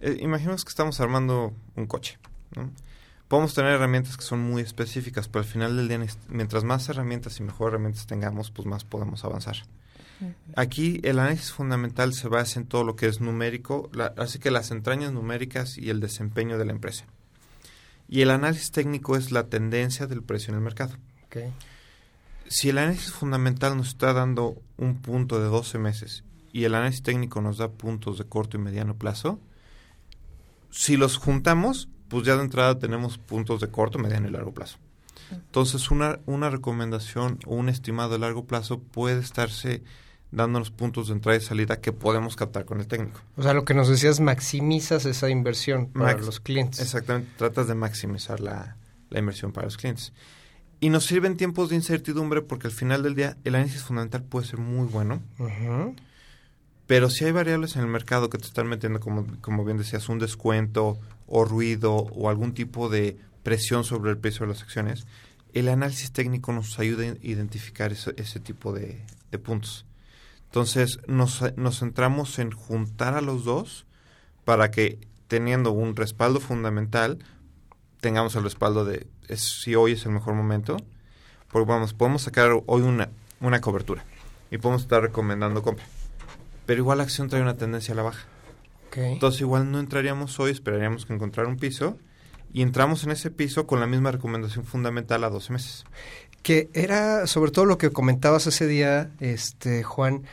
[0.00, 2.18] eh, imaginemos que estamos armando un coche.
[2.56, 2.70] ¿no?
[3.28, 7.40] Podemos tener herramientas que son muy específicas, pero al final del día, mientras más herramientas
[7.40, 9.56] y mejor herramientas tengamos, pues más podemos avanzar.
[10.56, 14.50] Aquí el análisis fundamental se basa en todo lo que es numérico, la- así que
[14.50, 17.04] las entrañas numéricas y el desempeño de la empresa.
[18.08, 20.94] Y el análisis técnico es la tendencia del precio en el mercado.
[21.26, 21.36] Ok.
[22.48, 27.02] Si el análisis fundamental nos está dando un punto de 12 meses y el análisis
[27.02, 29.40] técnico nos da puntos de corto y mediano plazo,
[30.70, 34.78] si los juntamos, pues ya de entrada tenemos puntos de corto, mediano y largo plazo.
[35.30, 39.82] Entonces, una, una recomendación o un estimado de largo plazo puede estarse
[40.30, 43.20] dándonos puntos de entrada y salida que podemos captar con el técnico.
[43.36, 46.80] O sea, lo que nos decías, maximizas esa inversión para Max- los clientes.
[46.80, 48.76] Exactamente, tratas de maximizar la,
[49.10, 50.12] la inversión para los clientes.
[50.80, 54.46] Y nos sirven tiempos de incertidumbre porque al final del día el análisis fundamental puede
[54.46, 55.22] ser muy bueno,
[56.86, 60.08] pero si hay variables en el mercado que te están metiendo, como, como bien decías,
[60.08, 65.06] un descuento o ruido o algún tipo de presión sobre el precio de las acciones,
[65.54, 69.86] el análisis técnico nos ayuda a identificar ese, ese tipo de, de puntos.
[70.46, 73.86] Entonces nos, nos centramos en juntar a los dos
[74.44, 77.18] para que teniendo un respaldo fundamental,
[78.04, 80.76] tengamos el respaldo de si hoy es el mejor momento,
[81.50, 83.08] porque vamos, podemos sacar hoy una,
[83.40, 84.04] una cobertura
[84.50, 85.86] y podemos estar recomendando compra.
[86.66, 88.26] Pero igual la acción trae una tendencia a la baja.
[88.94, 91.96] Entonces igual no entraríamos hoy, esperaríamos que encontrar un piso
[92.52, 95.84] y entramos en ese piso con la misma recomendación fundamental a 12 meses.
[96.42, 100.24] Que era sobre todo lo que comentabas ese día, este Juan,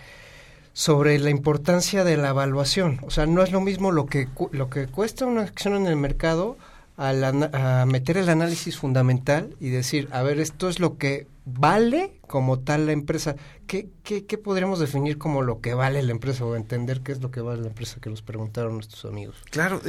[0.74, 3.00] sobre la importancia de la evaluación.
[3.04, 5.96] O sea, no es lo mismo lo que, lo que cuesta una acción en el
[5.96, 6.58] mercado
[7.02, 12.60] a meter el análisis fundamental y decir, a ver, esto es lo que vale como
[12.60, 13.36] tal la empresa.
[13.66, 17.22] ¿Qué, qué, qué podríamos definir como lo que vale la empresa o entender qué es
[17.22, 19.36] lo que vale la empresa que nos preguntaron nuestros amigos?
[19.50, 19.82] Claro,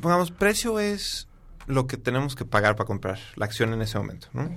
[0.00, 1.26] pongamos, precio es
[1.66, 4.28] lo que tenemos que pagar para comprar la acción en ese momento.
[4.32, 4.42] ¿no?
[4.42, 4.48] O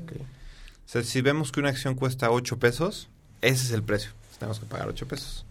[0.85, 3.09] sea, si vemos que una acción cuesta 8 pesos,
[3.41, 4.11] ese es el precio.
[4.37, 5.45] Tenemos que pagar 8 pesos.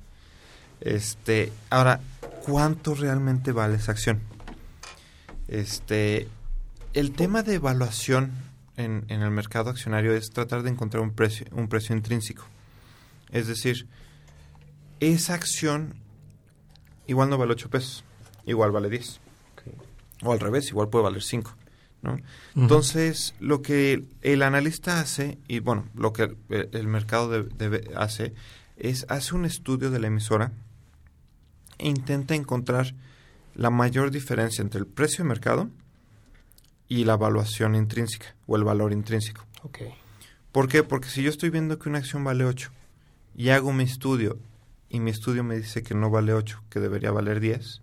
[0.80, 2.00] Este, ahora,
[2.44, 4.20] ¿cuánto realmente vale esa acción?
[5.48, 6.28] Este,
[6.94, 8.32] el tema de evaluación
[8.76, 12.44] en, en, el mercado accionario es tratar de encontrar un precio, un precio intrínseco.
[13.30, 13.86] Es decir,
[15.00, 15.94] esa acción
[17.06, 18.04] igual no vale 8 pesos,
[18.46, 19.20] igual vale 10.
[20.22, 21.52] O al revés, igual puede valer 5.
[22.02, 22.18] ¿no?
[22.56, 27.46] Entonces, lo que el analista hace, y bueno, lo que el, mercado
[27.96, 28.34] hace,
[28.76, 30.52] es hace un estudio de la emisora
[31.78, 32.94] e intenta encontrar
[33.54, 35.68] la mayor diferencia entre el precio de mercado
[36.92, 39.46] y la evaluación intrínseca o el valor intrínseco.
[39.62, 39.94] Okay.
[40.52, 40.82] ¿Por qué?
[40.82, 42.70] Porque si yo estoy viendo que una acción vale 8
[43.34, 44.38] y hago mi estudio
[44.90, 47.80] y mi estudio me dice que no vale 8, que debería valer 10,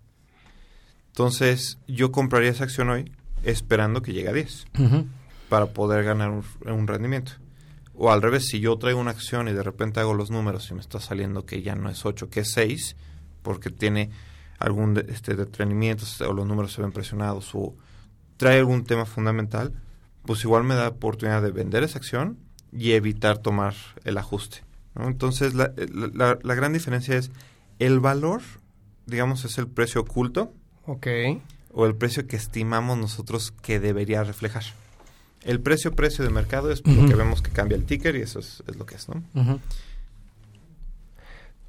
[1.08, 3.10] entonces yo compraría esa acción hoy
[3.42, 4.66] esperando que llegue a 10
[5.48, 7.32] para poder ganar un, rendimiento.
[7.94, 10.74] O al revés, si yo traigo una acción y de repente hago los números y
[10.74, 12.94] me está saliendo que ya no es 8, que es 6,
[13.42, 14.10] porque tiene
[14.60, 17.74] algún de, este, detenimiento o los números se ven presionados o
[18.40, 19.74] trae algún tema fundamental,
[20.24, 22.38] pues igual me da oportunidad de vender esa acción
[22.72, 23.74] y evitar tomar
[24.04, 24.62] el ajuste.
[24.98, 27.30] Entonces, la, la, la, gran diferencia es
[27.78, 28.40] el valor,
[29.04, 30.54] digamos, es el precio oculto.
[30.86, 31.06] Ok.
[31.74, 34.64] O el precio que estimamos nosotros que debería reflejar.
[35.42, 38.38] El precio, precio de mercado es lo que vemos que cambia el ticker y eso
[38.38, 39.22] es, es lo que es, ¿no?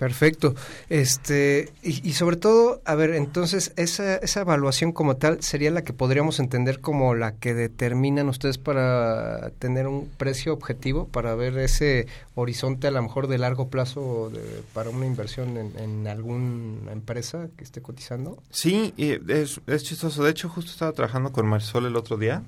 [0.02, 0.56] Perfecto.
[0.90, 5.94] Este, y, sobre todo, a ver, entonces, esa, esa evaluación como tal sería la que
[5.94, 12.08] podríamos entender como la que determinan ustedes para tener un precio objetivo, para ver ese
[12.34, 14.32] horizonte a lo mejor de largo plazo
[14.74, 18.42] para una inversión en, en, alguna empresa que esté cotizando.
[18.50, 20.24] Sí, es, es chistoso.
[20.24, 22.42] De hecho, justo estaba trabajando con Marisol el otro día.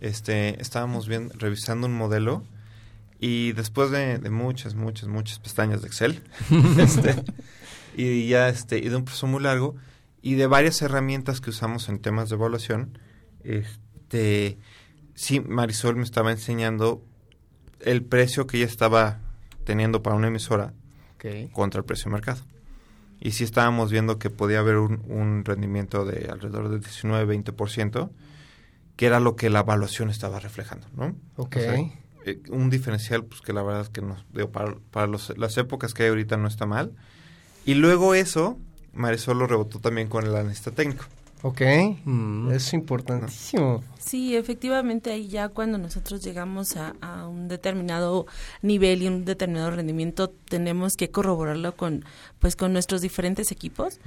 [0.00, 2.44] Este, estábamos bien, revisando un modelo
[3.20, 6.22] y después de, muchas, muchas, muchas pestañas de Excel,
[6.78, 7.16] este,
[7.96, 9.74] y ya este, y de un proceso muy largo,
[10.22, 12.98] y de varias herramientas que usamos en temas de evaluación,
[13.44, 14.58] este,
[15.14, 17.02] sí, Marisol me estaba enseñando
[17.80, 19.20] el precio que ella estaba
[19.64, 20.72] teniendo para una emisora
[21.52, 22.42] contra el precio de mercado.
[23.20, 28.10] Y sí estábamos viendo que podía haber un, un rendimiento de alrededor del 19-20%,
[28.96, 31.16] que era lo que la evaluación estaba reflejando, ¿no?
[31.36, 31.56] Ok.
[32.24, 35.56] Eh, un diferencial pues que la verdad es que no, digo, para, para los, las
[35.56, 36.92] épocas que hay ahorita no está mal.
[37.64, 38.58] Y luego eso,
[38.92, 41.04] Marisol lo rebotó también con el analista técnico.
[41.42, 41.60] Ok,
[42.04, 42.50] mm.
[42.50, 43.84] es importantísimo.
[43.98, 46.94] Sí, efectivamente ahí ya cuando nosotros llegamos a,
[47.28, 48.26] un determinado
[48.62, 52.04] nivel y un determinado rendimiento tenemos que corroborarlo con
[52.38, 54.00] pues con nuestros diferentes equipos.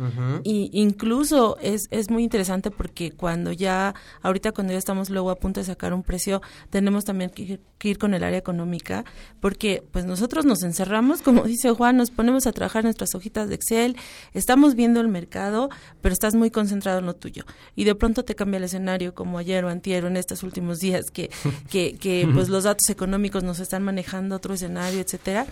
[0.44, 5.36] Y incluso es, es muy interesante porque cuando ya ahorita cuando ya estamos luego a
[5.36, 9.06] punto de sacar un precio tenemos también que, ir con el área económica
[9.40, 13.56] porque pues nosotros nos encerramos como dice Juan nos ponemos a trabajar nuestras hojitas de
[13.56, 13.98] Excel
[14.34, 15.70] estamos viendo el mercado
[16.02, 17.44] pero estás muy concentrado en lo tuyo.
[17.76, 21.06] Y de pronto te cambia el escenario como ayer o antier en estos últimos días
[21.12, 21.30] que
[21.70, 25.46] que, que pues los datos económicos nos están manejando otro escenario etcétera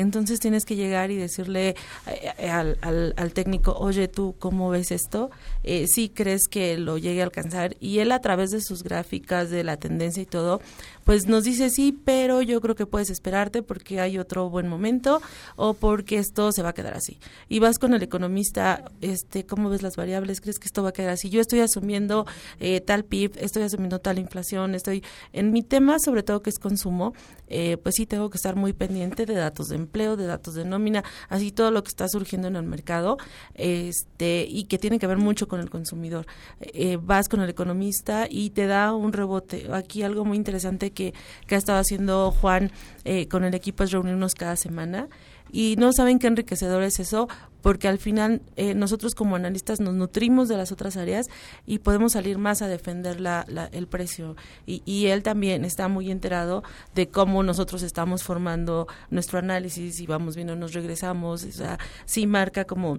[0.00, 1.70] entonces tienes que llegar y decirle
[2.06, 5.30] eh, eh, al, al, técnico, oye, ¿tú cómo ves esto?
[5.64, 7.76] Eh, ¿Sí crees que lo llegue a alcanzar?
[7.80, 10.60] Y él a través de sus gráficas, de la tendencia y todo,
[11.08, 15.22] pues nos dice sí, pero yo creo que puedes esperarte porque hay otro buen momento
[15.56, 17.18] o porque esto se va a quedar así.
[17.48, 20.42] Y vas con el economista, este, ¿cómo ves las variables?
[20.42, 21.30] ¿Crees que esto va a quedar así?
[21.30, 22.26] Yo estoy asumiendo
[22.60, 26.58] eh, tal PIB, estoy asumiendo tal inflación, estoy en mi tema, sobre todo que es
[26.58, 27.14] consumo,
[27.48, 30.64] eh, pues sí tengo que estar muy pendiente de datos de empleo, de datos de
[30.64, 33.18] nómina, así todo lo que está surgiendo en el mercado,
[33.54, 36.26] este, y que tiene que ver mucho con el consumidor.
[36.60, 39.68] Eh, vas con el economista y te da un rebote.
[39.72, 41.14] Aquí algo muy interesante que,
[41.50, 42.70] ha estado haciendo Juan
[43.04, 45.08] eh, con el equipo es reunirnos cada semana
[45.52, 47.28] y no saben qué enriquecedor es eso
[47.62, 51.28] porque al final eh, nosotros como analistas nos nutrimos de las otras áreas
[51.66, 54.36] y podemos salir más a defender la, el precio.
[54.66, 56.62] Y, y, él también está muy enterado
[56.94, 62.26] de cómo nosotros estamos formando nuestro análisis y vamos viendo, nos regresamos, o sea, sí
[62.26, 62.98] marca como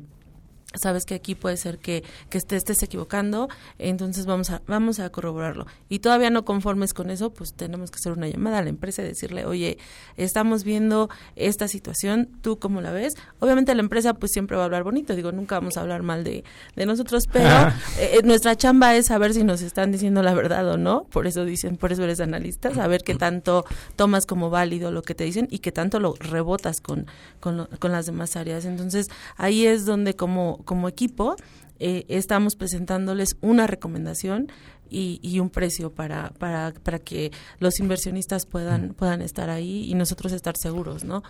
[0.75, 3.49] sabes que aquí puede ser que, que te estés equivocando,
[3.79, 5.65] entonces vamos a, vamos a corroborarlo.
[5.89, 9.01] Y todavía no conformes con eso, pues tenemos que hacer una llamada a la empresa
[9.01, 9.77] y decirle, oye,
[10.15, 13.15] estamos viendo esta situación, ¿tú cómo la ves?
[13.39, 16.23] Obviamente la empresa pues siempre va a hablar bonito, digo, nunca vamos a hablar mal
[16.23, 16.43] de,
[16.75, 17.49] de nosotros, pero
[17.97, 21.25] eh, eh, nuestra chamba es saber si nos están diciendo la verdad o no, por
[21.25, 23.65] eso dicen, por eso eres analista, saber qué tanto
[23.95, 27.07] tomas como válido lo que te dicen y qué tanto lo rebotas con,
[27.39, 28.65] con, con las demás áreas.
[28.65, 31.35] Entonces ahí es donde como como, equipo
[31.79, 34.51] eh, estamos presentándoles una recomendación
[34.91, 40.31] y, un precio para, para, para que los inversionistas puedan, puedan estar ahí y nosotros
[40.31, 41.21] estar seguros ¿no?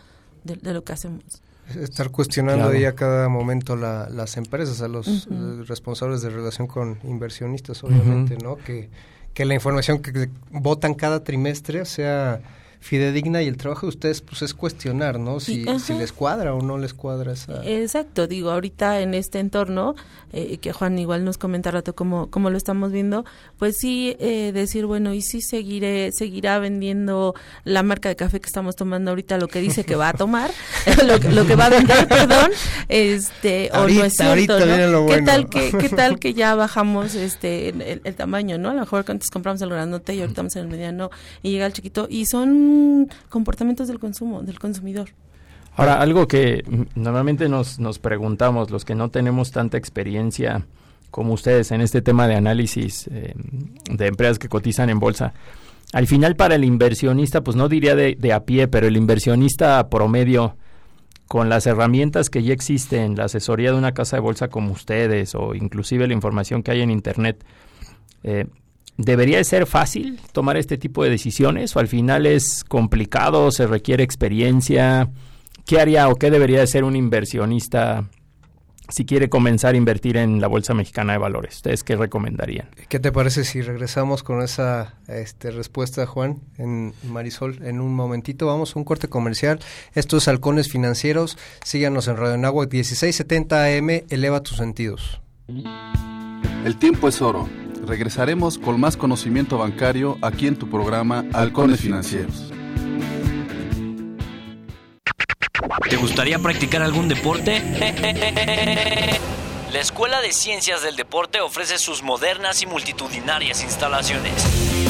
[0.44, 1.24] de, lo que hacemos.
[1.76, 5.28] Estar cuestionando ahí a cada momento las empresas, a los
[5.68, 8.56] responsables de relación con inversionistas, obviamente, ¿no?
[8.56, 8.90] Que,
[9.34, 12.42] que la información que votan cada trimestre sea
[12.80, 15.40] fidedigna y el trabajo de ustedes pues es cuestionar, ¿no?
[15.40, 17.64] Si, si les cuadra o no les cuadra esa...
[17.66, 19.96] Exacto, digo, ahorita en este entorno,
[20.32, 23.26] eh, que Juan igual nos comenta rato cómo, cómo lo estamos viendo,
[23.58, 28.48] pues sí eh, decir, bueno, y sí seguiré, seguirá vendiendo la marca de café que
[28.48, 30.50] estamos tomando ahorita, lo que dice que va a tomar,
[31.06, 32.52] lo, que va a vender, perdón,
[32.88, 35.06] este, o no es cierto, ¿no?
[35.08, 38.70] ¿Qué tal que, qué tal que ya bajamos este el, el, tamaño, ¿no?
[38.70, 41.10] A lo mejor antes compramos el grandote y ahorita estamos en el mediano
[41.44, 42.69] y llega el chiquito y son
[43.30, 45.10] comportamientos del consumo, del consumidor.
[45.76, 46.64] Ahora, algo que
[46.96, 50.66] normalmente nos, nos preguntamos, los que no tenemos tanta experiencia
[51.12, 53.34] como ustedes en este tema de análisis eh,
[53.90, 55.34] de empresas que cotizan en bolsa,
[55.92, 60.56] al final para el inversionista, pues no diría de, a pie, pero el inversionista promedio,
[61.28, 65.34] con las herramientas que ya existen, la asesoría de una casa de bolsa como ustedes
[65.36, 67.44] o inclusive la información que hay en Internet,
[68.24, 68.48] eh,
[69.00, 74.04] ¿Debería ser fácil tomar este tipo de decisiones o al final es complicado, se requiere
[74.04, 75.10] experiencia?
[75.66, 78.10] ¿Qué haría o qué debería de ser un inversionista
[78.90, 81.56] si quiere comenzar a invertir en la Bolsa Mexicana de Valores?
[81.56, 82.72] ¿Ustedes qué recomendarían?
[82.90, 87.64] ¿Qué te parece si regresamos con esa este, respuesta, Juan, en Marisol?
[87.64, 89.62] En un momentito vamos a un corte comercial.
[89.94, 91.38] Estos Halcones Financieros.
[91.64, 93.90] Síganos en Radio Nahuatl 1670 AM.
[94.10, 95.22] Eleva tus sentidos.
[96.66, 97.48] El tiempo es oro
[97.90, 102.54] Regresaremos con más conocimiento bancario aquí en tu programa Halcones Financieros.
[105.90, 107.60] ¿Te gustaría practicar algún deporte?
[109.74, 114.69] La Escuela de Ciencias del Deporte ofrece sus modernas y multitudinarias instalaciones.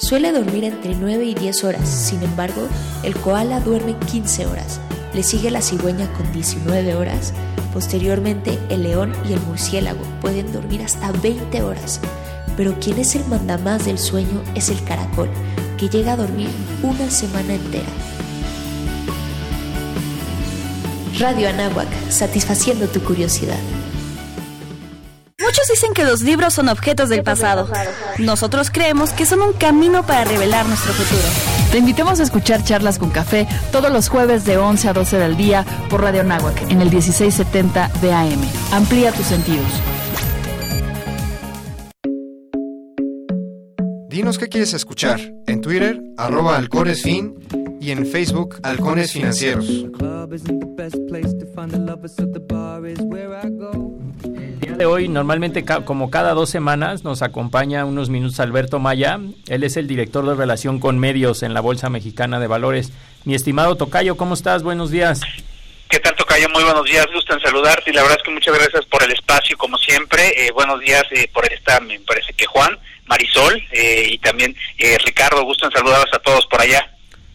[0.00, 2.66] Suele dormir entre 9 y 10 horas, sin embargo,
[3.04, 4.80] el koala duerme 15 horas
[5.14, 7.32] le sigue la cigüeña con 19 horas.
[7.72, 12.00] Posteriormente, el león y el murciélago pueden dormir hasta 20 horas.
[12.56, 15.28] Pero quien es el mandamás del sueño es el caracol,
[15.78, 16.48] que llega a dormir
[16.82, 17.88] una semana entera.
[21.18, 23.58] Radio Anáhuac, satisfaciendo tu curiosidad.
[25.70, 27.68] Dicen que los libros son objetos del pasado.
[28.18, 31.28] Nosotros creemos que son un camino para revelar nuestro futuro.
[31.70, 35.36] Te invitamos a escuchar charlas con café todos los jueves de 11 a 12 del
[35.36, 38.40] día por Radio Nahuac en el 1670 de AM.
[38.72, 39.68] Amplía tus sentidos.
[44.08, 45.20] Dinos qué quieres escuchar.
[45.46, 47.36] En Twitter, arroba halconesfin
[47.80, 49.66] y en Facebook, Halcones Financieros.
[54.80, 59.20] De hoy, normalmente como cada dos semanas, nos acompaña unos minutos Alberto Maya.
[59.46, 62.90] Él es el director de relación con medios en la Bolsa Mexicana de Valores.
[63.26, 64.62] Mi estimado Tocayo, ¿cómo estás?
[64.62, 65.20] Buenos días.
[65.90, 66.46] ¿Qué tal, Tocayo?
[66.46, 66.54] Tocayo?
[66.54, 69.12] Muy buenos días, gusto en saludarte y la verdad es que muchas gracias por el
[69.12, 70.46] espacio, como siempre.
[70.46, 74.96] Eh, buenos días eh, por esta, me parece que Juan, Marisol eh, y también eh,
[75.04, 76.90] Ricardo, gusto en saludarlos a todos por allá.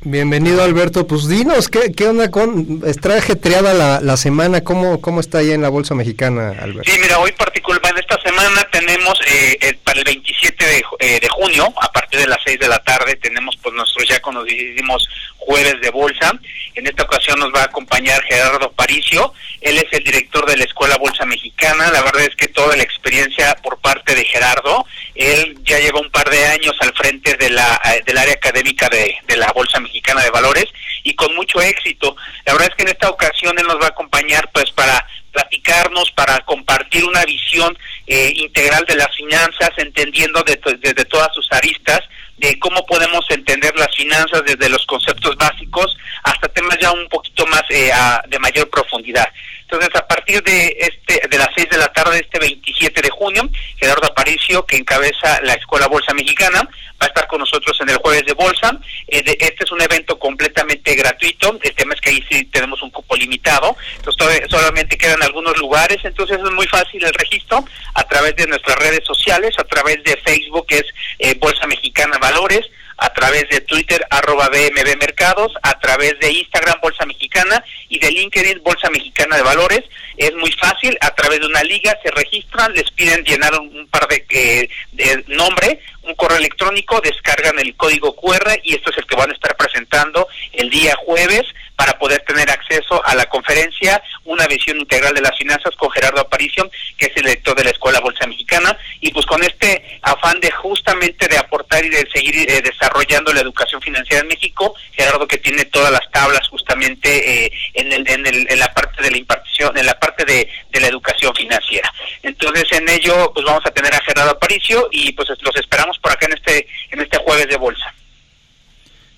[0.07, 5.19] Bienvenido Alberto, pues dinos, ¿qué, qué onda con, está ajetreada la, la semana, ¿Cómo, ¿cómo
[5.19, 6.91] está ahí en la Bolsa Mexicana, Alberto?
[6.91, 11.73] Sí, mira, hoy particularmente esta semana tenemos eh, para el 27 de, eh, de junio,
[11.81, 15.89] a partir de las 6 de la tarde, tenemos pues nuestros ya conocidos jueves de
[15.89, 16.31] bolsa.
[16.75, 20.65] En esta ocasión nos va a acompañar Gerardo Paricio, él es el director de la
[20.65, 24.85] Escuela Bolsa Mexicana, la verdad es que toda la experiencia por parte de Gerardo,
[25.15, 28.89] él ya lleva un par de años al frente de la, eh, del área académica
[28.89, 30.65] de, la Bolsa Mexicana de Valores
[31.03, 32.15] y con mucho éxito.
[32.45, 36.11] La verdad es que en esta ocasión él nos va a acompañar pues para platicarnos,
[36.11, 41.99] para compartir una visión eh, integral de las finanzas, entendiendo desde todas sus aristas,
[42.37, 47.45] de cómo podemos entender las finanzas desde los conceptos básicos hasta temas ya un poquito
[47.47, 49.27] más eh, a- de mayor profundidad.
[49.69, 53.49] Entonces, a partir de este de las 6 de la tarde, este 27 de junio,
[53.77, 57.97] Gerardo Aparicio, que encabeza la Escuela Bolsa Mexicana, va a estar con nosotros en el
[57.97, 58.77] jueves de bolsa.
[59.07, 61.57] Eh, este es un evento completamente gratuito.
[61.63, 63.75] El tema es que ahí sí tenemos un cupo limitado.
[63.97, 65.97] Entonces, todavía- solamente quedan algunos lugares.
[66.03, 70.15] Entonces, es muy fácil el registro a través de nuestras redes sociales, a través de
[70.17, 70.85] Facebook, que es
[71.19, 72.65] eh, Bolsa Mexicana Valores,
[72.97, 78.11] a través de Twitter, arroba BMB Mercados, a través de Instagram, Bolsa Mexicana, y de
[78.11, 79.83] LinkedIn, Bolsa Mexicana de Valores.
[80.17, 84.07] Es muy fácil, a través de una liga se registran, les piden llenar un, par
[84.07, 89.05] de, eh, de nombre, un correo electrónico, descargan el código QR y esto es el
[89.05, 91.43] que van a estar presentando el día jueves
[91.75, 96.21] para poder tener acceso a la conferencia Una visión integral de las finanzas con Gerardo
[96.21, 100.39] Aparicio, que es el director de la Escuela Bolsa Mexicana, y pues con este afán
[100.39, 105.27] de justamente de aportar y de seguir eh, desarrollando la educación financiera en México, Gerardo
[105.27, 109.11] que tiene todas las tablas justamente eh, en, el, en, el- en la parte de
[109.11, 111.91] la impartición, en la parte de, de la educación financiera.
[112.23, 116.11] Entonces en ello pues vamos a tener a Gerardo Aparicio y pues los esperamos por
[116.11, 117.93] acá en este en este jueves de bolsa.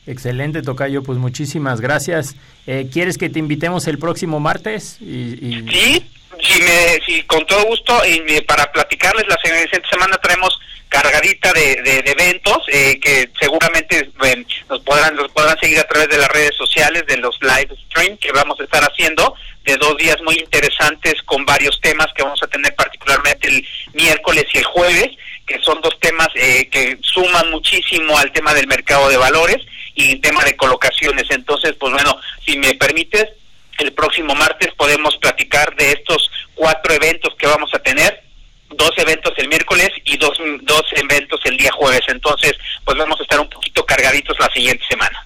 [0.08, 2.36] Excelente, Tocayo, pues muchísimas gracias.
[2.66, 4.97] Eh, ¿Quieres que te invitemos el próximo martes?
[5.01, 5.05] Y,
[5.45, 5.66] y-
[6.39, 10.55] Sí, me, si con todo gusto, y para platicarles, la siguiente semana traemos
[10.88, 14.08] cargadita de, de- eventos eh, que seguramente
[14.70, 18.18] nos podrán nos podrán seguir a través de las redes sociales, de los live stream
[18.18, 19.34] que vamos a estar haciendo,
[19.66, 24.45] de dos días muy interesantes con varios temas que vamos a tener particularmente el miércoles
[24.53, 25.10] y el jueves,
[25.47, 29.58] que son dos temas eh, que suman muchísimo al tema del mercado de valores
[30.00, 31.26] y tema de colocaciones.
[31.32, 33.26] Entonces, pues bueno, si me permites,
[33.80, 38.24] el próximo martes podemos platicar de estos cuatro eventos que vamos a tener
[38.70, 42.02] dos eventos el miércoles y dos, dos eventos el día jueves.
[42.08, 42.54] Entonces,
[42.86, 45.26] pues vamos a estar un poquito cargaditos la siguiente semana.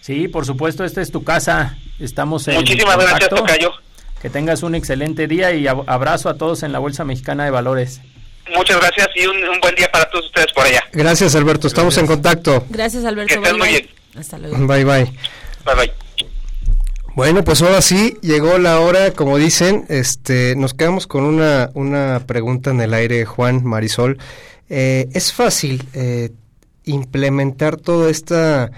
[0.00, 1.76] Sí, por supuesto, esta es tu casa.
[1.98, 3.36] Estamos en Muchísimas gracias, contacto.
[3.36, 3.72] Tocayo.
[4.20, 7.50] Que tengas un excelente día y ab- abrazo a todos en la Bolsa Mexicana de
[7.50, 8.00] Valores.
[8.54, 10.82] Muchas gracias y un, un buen día para todos ustedes por allá.
[10.92, 12.66] Gracias Alberto, estamos en contacto.
[12.68, 13.28] Gracias, Alberto.
[13.28, 13.88] Que estén muy bien.
[14.16, 14.66] Hasta luego.
[14.66, 15.04] Bye bye.
[15.64, 15.92] Bye bye.
[17.16, 22.22] Bueno, pues ahora sí, llegó la hora, como dicen, este, nos quedamos con una, una
[22.24, 24.18] pregunta en el aire, Juan Marisol.
[24.68, 26.30] Eh, ¿Es fácil eh,
[26.84, 28.70] implementar toda esta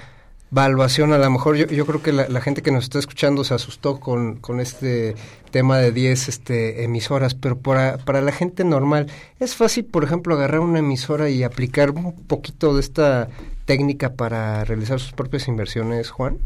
[0.51, 1.13] valuación?
[1.13, 3.53] A lo mejor yo, yo creo que la, la gente que nos está escuchando se
[3.53, 5.15] asustó con, con este
[5.51, 9.09] tema de 10 este, emisoras, pero para, para la gente normal,
[9.39, 13.29] ¿es fácil, por ejemplo, agarrar una emisora y aplicar un poquito de esta
[13.65, 16.39] técnica para realizar sus propias inversiones, Juan?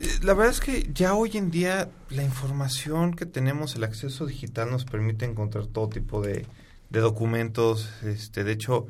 [0.00, 4.26] Eh, La verdad es que ya hoy en día la información que tenemos, el acceso
[4.26, 6.46] digital nos permite encontrar todo tipo de,
[6.90, 7.90] de documentos.
[8.02, 8.86] Este, de hecho,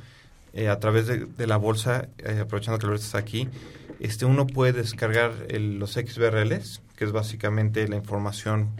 [0.52, 3.48] eh, a través de, la bolsa, eh, aprovechando que Alberto está aquí,
[4.00, 8.70] este, uno puede descargar el- los XBRLs, que es básicamente la información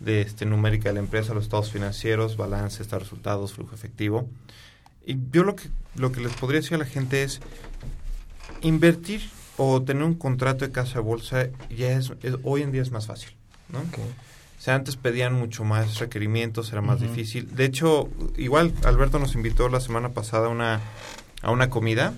[0.00, 4.28] de este, numérica de la empresa, los estados financieros, balance, estados de resultados, flujo efectivo.
[5.06, 7.40] Y yo lo que, lo que les podría decir a la gente es,
[8.62, 9.22] invertir
[9.56, 12.90] o tener un contrato de casa de bolsa ya es, es- hoy en día es
[12.90, 13.30] más fácil,
[13.68, 13.80] ¿no?
[14.58, 17.54] O sea, antes pedían mucho más requerimientos, era más difícil.
[17.54, 20.80] De hecho, igual Alberto nos invitó la semana pasada a una,
[21.42, 22.14] a una comida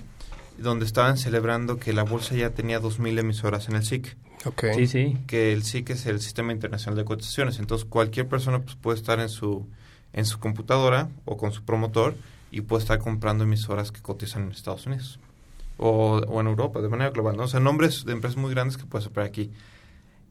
[0.56, 4.16] donde estaban celebrando que la bolsa ya tenía 2.000 emisoras en el SIC.
[4.44, 4.74] Okay.
[4.74, 5.18] Sí, sí.
[5.26, 7.58] Que el SIC es el Sistema Internacional de Cotizaciones.
[7.58, 9.66] Entonces, cualquier persona pues, puede estar en su,
[10.12, 12.14] en su computadora o con su promotor
[12.52, 15.18] y puede estar comprando emisoras que cotizan en Estados Unidos
[15.78, 17.36] o, o en Europa, de manera global.
[17.36, 17.44] ¿no?
[17.44, 19.50] O sea, nombres de empresas muy grandes que puedes operar aquí.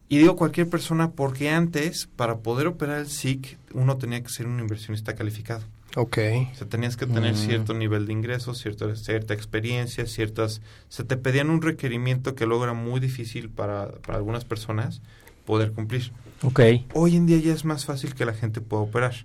[0.08, 4.46] Y digo cualquier persona porque antes, para poder operar el SIC, uno tenía que ser
[4.46, 5.64] un inversionista calificado.
[5.96, 6.18] Ok.
[6.52, 7.38] O sea, tenías que tener Mm.
[7.38, 10.62] cierto nivel de ingresos, cierta, cierta experiencia, ciertas...
[10.90, 15.02] Se te pedían un requerimiento que luego era muy difícil para, para algunas personas
[15.46, 16.12] poder cumplir.
[16.44, 16.60] Ok.
[16.94, 19.16] Hoy en día ya es más fácil que la gente pueda operar,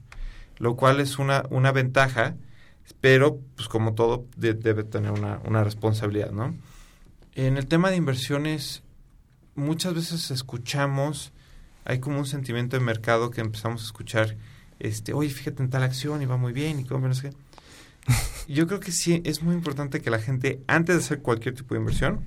[0.58, 2.36] lo cual es una, una ventaja,
[3.01, 6.55] pero pues como todo de- debe tener una, una responsabilidad, ¿no?
[7.35, 8.83] En el tema de inversiones,
[9.55, 11.33] muchas veces escuchamos,
[11.85, 14.37] hay como un sentimiento de mercado que empezamos a escuchar,
[14.78, 17.37] este, oye, fíjate en tal acción y va muy bien y cómo no sé qué.
[18.53, 21.74] Yo creo que sí es muy importante que la gente, antes de hacer cualquier tipo
[21.74, 22.24] de inversión,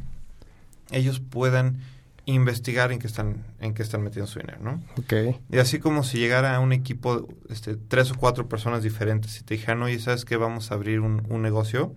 [0.92, 1.80] ellos puedan
[2.26, 4.84] investigar en qué están, en qué están metiendo su dinero, ¿no?
[4.98, 5.14] Ok.
[5.52, 9.44] Y así como si llegara a un equipo, este, tres o cuatro personas diferentes y
[9.44, 10.38] te dijeran, oye, ¿sabes qué?
[10.38, 11.96] Vamos a abrir un, un negocio,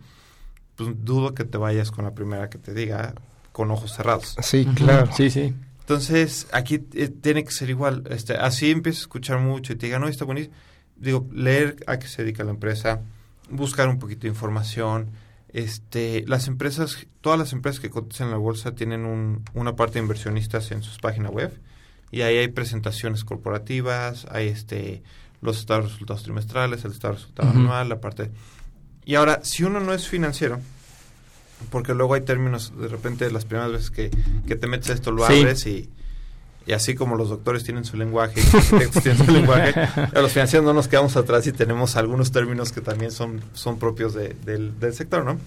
[0.75, 3.15] pues dudo que te vayas con la primera que te diga
[3.53, 4.37] con ojos cerrados.
[4.43, 5.11] Sí, claro.
[5.17, 5.55] Sí, sí.
[5.81, 8.03] Entonces, aquí eh, tiene que ser igual.
[8.11, 10.55] Este, así empiezas a escuchar mucho y te digan, no, está buenísimo.
[10.97, 13.03] Digo, leer a qué se dedica la empresa,
[13.49, 15.11] buscar un poquito de información.
[15.57, 19.95] Este, las empresas, todas las empresas que cotizan en la bolsa tienen un, una parte
[19.95, 21.51] de inversionistas en sus páginas web
[22.11, 25.03] y ahí hay presentaciones corporativas, hay este,
[25.41, 27.59] los estados de resultados trimestrales, el estado de resultado Ujú.
[27.61, 28.31] anual, la parte...
[29.07, 30.61] Y ahora, si uno no es financiero,
[31.71, 34.11] porque luego hay términos, de repente las primeras veces que,
[34.47, 35.41] que te metes esto lo Sí.
[35.41, 35.89] abres y,
[36.67, 38.43] y así como los doctores tienen su lenguaje
[38.73, 39.73] los tienen su lenguaje,
[40.15, 43.79] a los financieros no nos quedamos atrás y tenemos algunos términos que también son, son
[43.79, 45.39] propios de- del, del sector, ¿no?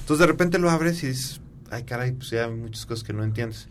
[0.00, 3.12] Entonces de repente lo abres y dices, ay caray, pues ya hay muchas cosas que
[3.12, 3.68] no entiendes.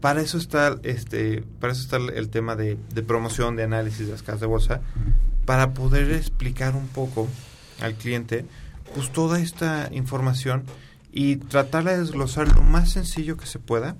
[0.00, 4.06] Para eso está este, para eso está el, el tema de, de promoción, de análisis
[4.06, 4.80] de las casas de bolsa,
[5.46, 7.26] para poder explicar un poco
[7.80, 8.44] al cliente
[8.94, 10.64] pues toda esta información
[11.10, 13.96] y tratar de desglosar lo más sencillo que se pueda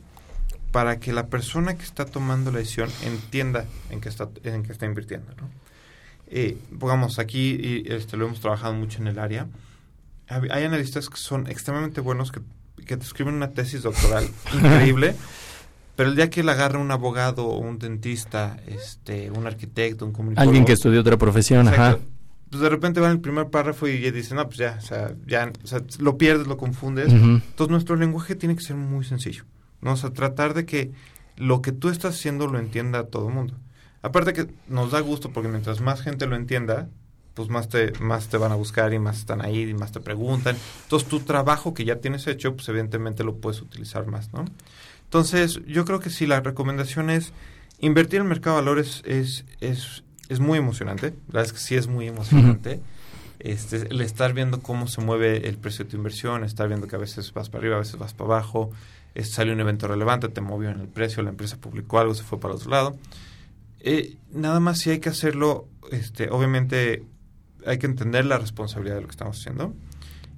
[0.74, 4.72] para que la persona que está tomando la decisión entienda en qué está, en qué
[4.72, 5.28] está invirtiendo.
[5.40, 5.48] ¿no?
[6.26, 9.46] Eh, pongamos aquí, y este, lo hemos trabajado mucho en el área,
[10.28, 12.40] hay analistas que son extremadamente buenos que,
[12.84, 15.14] que te escriben una tesis doctoral increíble,
[15.94, 20.12] pero el día que la agarra un abogado o un dentista, este, un arquitecto, un
[20.12, 20.48] comunicador...
[20.48, 21.98] Alguien que estudió otra profesión, ajá.
[22.50, 24.84] Pues de repente va en el primer párrafo y ya dice, no, pues ya, o
[24.84, 27.12] sea, ya, o sea, lo pierdes, lo confundes.
[27.12, 27.16] Ujú.
[27.16, 29.44] Entonces nuestro lenguaje tiene que ser muy sencillo,
[29.84, 29.92] ¿no?
[29.92, 30.90] O sea, tratar de que
[31.36, 33.54] lo que tú estás haciendo lo entienda todo el mundo.
[34.02, 36.88] Aparte que nos da gusto porque mientras más gente lo entienda,
[37.34, 40.00] pues más te, más te van a buscar y más están ahí y más te
[40.00, 40.56] preguntan.
[40.84, 44.44] Entonces tu trabajo que ya tienes hecho, pues evidentemente lo puedes utilizar más, ¿no?
[45.04, 47.32] Entonces yo creo que sí, la recomendación es
[47.80, 51.10] invertir en el mercado de valores es, es, es muy emocionante.
[51.28, 52.80] La verdad es que sí es muy emocionante.
[53.40, 56.96] Este, el estar viendo cómo se mueve el precio de tu inversión, estar viendo que
[56.96, 58.70] a veces vas para arriba, a veces vas para abajo,
[59.22, 62.40] salió un evento relevante, te movió en el precio, la empresa publicó algo, se fue
[62.40, 62.98] para otro lado.
[63.80, 67.04] Eh, nada más si hay que hacerlo, este, obviamente
[67.66, 69.74] hay que entender la responsabilidad de lo que estamos haciendo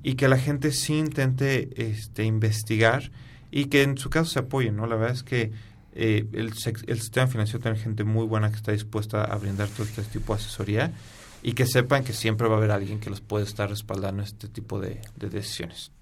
[0.03, 3.11] y que la gente sí intente este, investigar
[3.51, 4.87] y que en su caso se apoyen, ¿no?
[4.87, 5.53] La verdad es que
[5.95, 6.53] eh, el,
[6.87, 10.35] el sistema financiero tiene gente muy buena que está dispuesta a brindar todo este tipo
[10.35, 10.93] de asesoría
[11.43, 14.49] y que sepan que siempre va a haber alguien que los puede estar respaldando este
[14.49, 15.93] tipo de decisiones.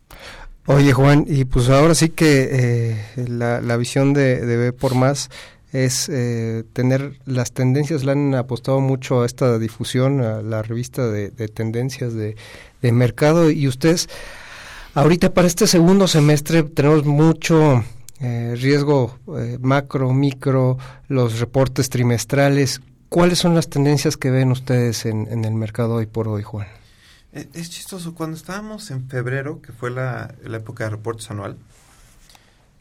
[0.66, 4.94] Oye Juan, y pues ahora sí que eh, la, la visión de, de B por
[4.94, 5.28] más
[5.72, 11.06] es eh, tener las tendencias, le han apostado mucho a esta difusión, a la revista
[11.08, 12.36] de, de tendencias de,
[12.80, 14.08] de mercado y ustedes
[14.94, 17.84] ahorita para este segundo semestre tenemos mucho
[18.20, 22.80] eh, riesgo eh, macro, micro, los reportes trimestrales.
[23.10, 26.68] ¿Cuáles son las tendencias que ven ustedes en, en el mercado hoy por hoy, Juan?
[27.34, 31.56] Eh, Es chistoso, cuando estábamos en febrero, que fue la, la época de reportes anual,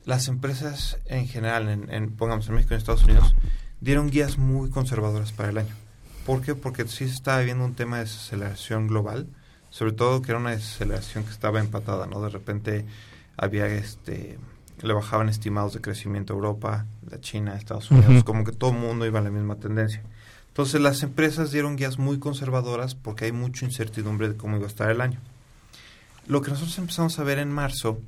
[0.05, 3.35] las empresas en general, en, en, pongamos en México y en Estados Unidos,
[3.81, 5.73] dieron guías muy conservadoras para el año.
[6.25, 6.55] ¿Por qué?
[6.55, 9.27] Porque sí se estaba viendo un tema de desaceleración global,
[9.69, 12.21] sobre todo que era una desaceleración que estaba empatada, ¿no?
[12.21, 12.85] De repente
[13.35, 14.37] había este
[14.81, 18.77] le bajaban estimados de crecimiento a Europa, la China, Estados Unidos, como que todo el
[18.77, 20.01] mundo iba en la misma tendencia.
[20.53, 24.69] Entonces las empresas dieron guías muy conservadoras porque hay mucha incertidumbre de cómo iba a
[24.69, 25.19] estar el año.
[26.27, 27.99] Lo que nosotros empezamos a ver en marzo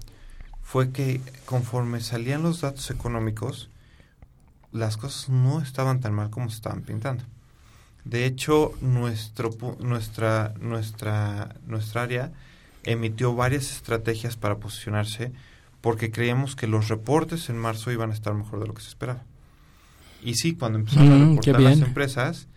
[0.62, 3.72] fue que conforme salían los datos económicos,
[4.72, 7.24] las cosas no estaban tan mal como se estaban pintando.
[8.04, 12.32] De hecho, nuestro, nuestra, nuestra, nuestra área
[12.84, 15.32] emitió varias estrategias para posicionarse
[15.82, 18.90] porque creíamos que los reportes en marzo iban a estar mejor de lo que se
[18.90, 19.24] esperaba.
[20.26, 22.48] Y sí, cuando empezaron a Mm, reportar las empresas,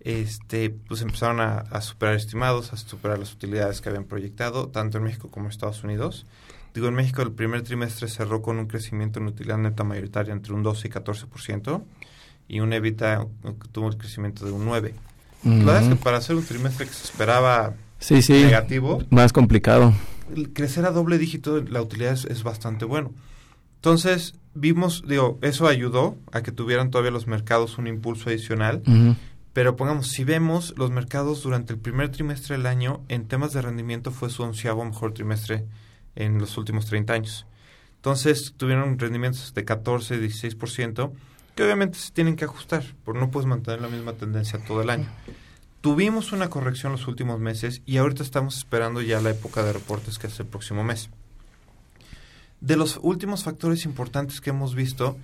[0.00, 4.98] este, pues empezaron a, a superar estimados, a superar las utilidades que habían proyectado, tanto
[4.98, 6.26] en México como en Estados Unidos.
[6.74, 10.52] Digo, en México el primer trimestre cerró con un crecimiento en utilidad neta mayoritaria entre
[10.54, 11.82] un 12 y 14%
[12.48, 14.94] y un EBITDA que tuvo el crecimiento de un 9.
[15.44, 18.32] La verdad es que para hacer un trimestre que se esperaba Sí, sí.
[18.44, 19.92] negativo, Más complicado.
[20.52, 23.12] crecer a doble dígito la utilidad es, es bastante bueno.
[23.76, 28.82] Entonces, vimos, digo, eso ayudó a que tuvieran todavía los mercados un impulso adicional.
[29.52, 33.62] Pero pongamos, si vemos los mercados durante el primer trimestre del año, en temas de
[33.62, 35.64] rendimiento fue su onceavo mejor trimestre
[36.14, 37.46] en los últimos 30 años.
[37.96, 41.12] Entonces tuvieron rendimientos de 14, 16%,
[41.56, 44.90] que obviamente se tienen que ajustar, porque no puedes mantener la misma tendencia todo el
[44.90, 45.08] año.
[45.80, 50.18] Tuvimos una corrección los últimos meses y ahorita estamos esperando ya la época de reportes
[50.18, 51.10] que es el próximo mes.
[52.60, 55.16] De los últimos factores importantes que hemos visto,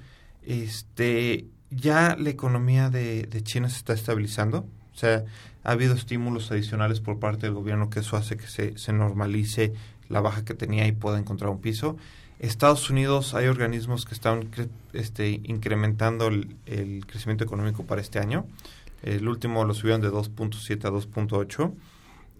[0.47, 4.67] este, ya la economía de, China se está estabilizando.
[4.95, 5.25] O sea,
[5.65, 9.73] ha habido estímulos adicionales por parte del gobierno que eso hace que se, normalice
[10.09, 11.97] la baja que tenía y pueda encontrar un piso.
[12.39, 14.51] Estados Unidos hay organismos que están
[14.93, 18.47] este, incrementando el, el, crecimiento económico para este año.
[19.03, 21.73] El último lo subieron de 2.7 a 2.8.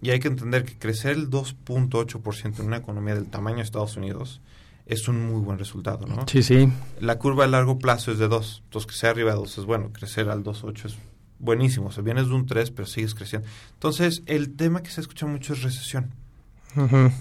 [0.01, 3.97] Y hay que entender que crecer el 2.8% en una economía del tamaño de Estados
[3.97, 4.41] Unidos
[4.85, 6.25] es un muy buen resultado, ¿no?
[6.27, 6.69] Sí, sí.
[6.99, 9.65] La curva a largo plazo es de 2, entonces que sea arriba de 2 es
[9.65, 10.95] bueno, crecer al 2.8 es
[11.39, 13.47] buenísimo, o sea, vienes de un 3 pero sigues creciendo.
[13.73, 16.11] Entonces, el tema que se escucha mucho es recesión.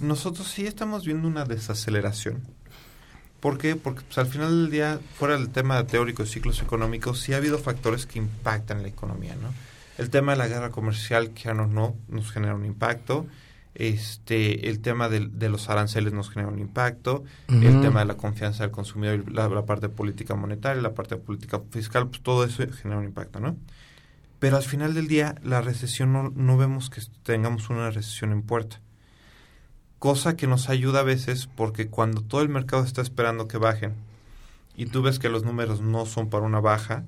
[0.01, 2.43] Nosotros sí estamos viendo una desaceleración.
[3.39, 3.77] ¿Por qué?
[3.77, 7.37] Porque pues, al final del día, fuera del tema teórico de ciclos económicos, sí ha
[7.37, 9.55] habido factores que impactan la economía, ¿no?
[9.97, 13.27] El tema de la guerra comercial, que ya no, no nos genera un impacto
[13.75, 18.63] este el tema de, los aranceles nos genera un impacto, el tema de la confianza
[18.63, 22.45] del consumidor, la, la, parte de política monetaria, la parte de política fiscal, pues todo
[22.45, 23.57] eso genera un impacto, ¿no?
[24.39, 28.43] Pero al final del día, la recesión no, no vemos que tengamos una recesión en
[28.43, 28.81] puerta.
[29.99, 33.95] Cosa que nos ayuda a veces porque cuando todo el mercado está esperando que bajen
[34.77, 37.05] y tú ves que los números no son para una baja,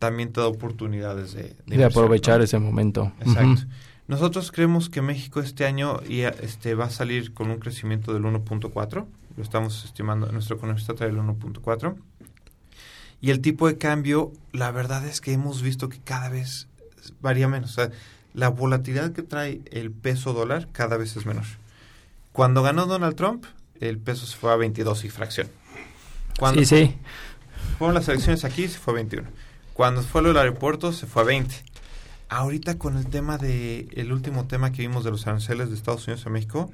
[0.00, 1.54] también te da oportunidades de...
[1.66, 3.12] De, aprovechar ese momento.
[3.20, 3.62] Exacto.
[4.08, 9.06] Nosotros creemos que México este año este, va a salir con un crecimiento del 1.4,
[9.36, 11.94] lo estamos estimando, nuestro economista trae el 1.4.
[13.20, 16.66] Y el tipo de cambio, la verdad es que hemos visto que cada vez
[17.20, 17.70] varía menos.
[17.70, 17.90] O sea,
[18.34, 21.44] la volatilidad que trae el peso dólar cada vez es menor.
[22.32, 23.44] Cuando ganó Donald Trump,
[23.80, 25.48] el peso se fue a 22 y fracción.
[26.38, 26.96] Cuando sí, sí.
[27.78, 29.28] Fueron las elecciones aquí, se fue a 21.
[29.72, 31.71] Cuando fue lo del aeropuerto, se fue a 20
[32.32, 36.06] ahorita con el tema de el último tema que vimos de los aranceles de Estados
[36.06, 36.70] Unidos a México,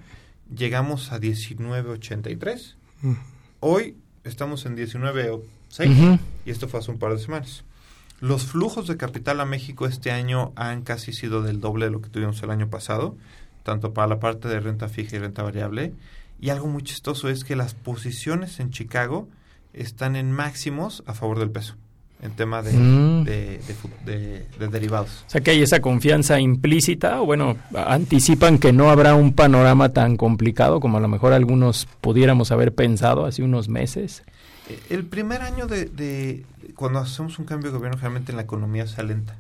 [0.55, 2.75] llegamos a 19.83.
[3.61, 7.65] Hoy estamos en 19.6 y esto fue hace un par de semanas.
[8.21, 12.01] Los flujos de capital a México este año han casi sido del doble de lo
[12.01, 13.17] que tuvimos el año pasado,
[13.65, 15.93] tanto para la parte de renta fija y renta variable.
[16.41, 19.29] Y algo muy chistoso es que las posiciones en Chicago
[19.73, 21.75] están en máximos a favor del peso
[22.21, 23.25] en tema mm.
[23.25, 23.61] de,
[24.05, 25.25] de, derivados.
[25.27, 29.91] O sea que hay esa confianza implícita, o bueno, anticipan que no habrá un panorama
[29.91, 34.23] tan complicado como a lo mejor algunos pudiéramos haber pensado hace unos meses.
[34.69, 36.45] Eh, el primer año de,
[36.75, 39.37] cuando hacemos un cambio de gobierno, generalmente en la economía se alenta.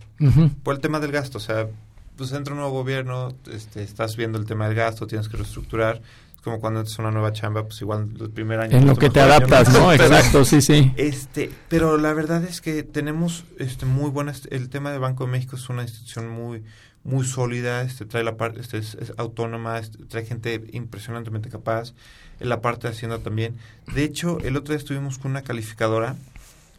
[0.63, 1.69] Por el tema del gasto, o sea,
[2.17, 6.03] pues entra un nuevo gobierno, este, estás viendo el tema del gasto, tienes que reestructurar
[6.43, 8.77] como cuando entras a una nueva chamba, pues igual el primer año.
[8.77, 9.93] En lo que te adaptas, ¿no?
[9.93, 10.93] Exacto, sí, sí.
[10.97, 15.33] Este, pero la verdad es que tenemos este muy buenas, el tema de Banco de
[15.33, 16.63] México es una institución muy
[17.05, 21.95] muy sólida, este trae la parte este es, autónoma, este, trae gente impresionantemente capaz,
[22.41, 23.57] en la parte de Hacienda también.
[23.95, 26.17] De hecho, el otro día estuvimos con una calificadora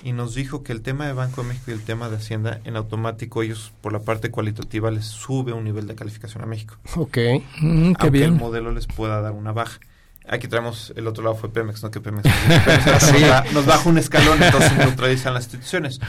[0.03, 2.61] y nos dijo que el tema de Banco de México y el tema de Hacienda,
[2.63, 6.77] en automático ellos por la parte cualitativa les sube un nivel de calificación a México.
[6.95, 7.17] Ok,
[7.59, 8.33] mm, qué bien.
[8.33, 9.79] el modelo les pueda dar una baja.
[10.27, 12.23] Aquí traemos, el otro lado fue Pemex, no que Pemex,
[13.53, 15.99] nos, baja un escalón, entonces neutralizan las instituciones.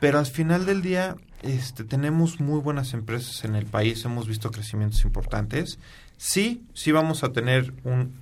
[0.00, 4.50] Pero al final del día este, tenemos muy buenas empresas en el país, hemos visto
[4.50, 5.78] crecimientos importantes.
[6.16, 8.12] Sí, sí vamos a tener un,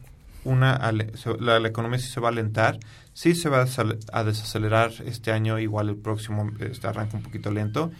[0.44, 2.78] una, la, la economía sí se va a alentar,
[3.18, 3.66] Sí se va
[4.12, 7.90] a desacelerar este año, igual el próximo este, arranca un poquito lento,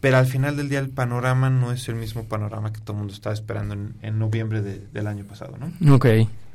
[0.00, 3.00] pero al final del día el panorama no es el mismo panorama que todo el
[3.00, 5.94] mundo estaba esperando en, noviembre del año pasado, ¿no?
[5.94, 6.06] Ok,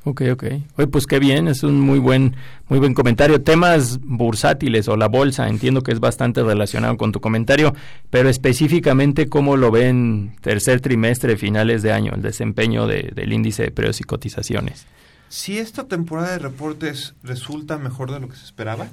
[0.06, 0.44] ok, ok.
[0.78, 2.36] Oye, pues qué bien, es un muy buen,
[2.68, 3.44] muy buen comentario.
[3.44, 7.76] Temas bursátiles o la bolsa, entiendo que es bastante relacionado con tu comentario,
[8.10, 13.72] pero específicamente cómo lo ven tercer trimestre, finales de año, el desempeño del índice de
[13.72, 14.88] precios y cotizaciones.
[15.30, 18.88] Si esta temporada de reportes resulta mejor de lo que se esperaba,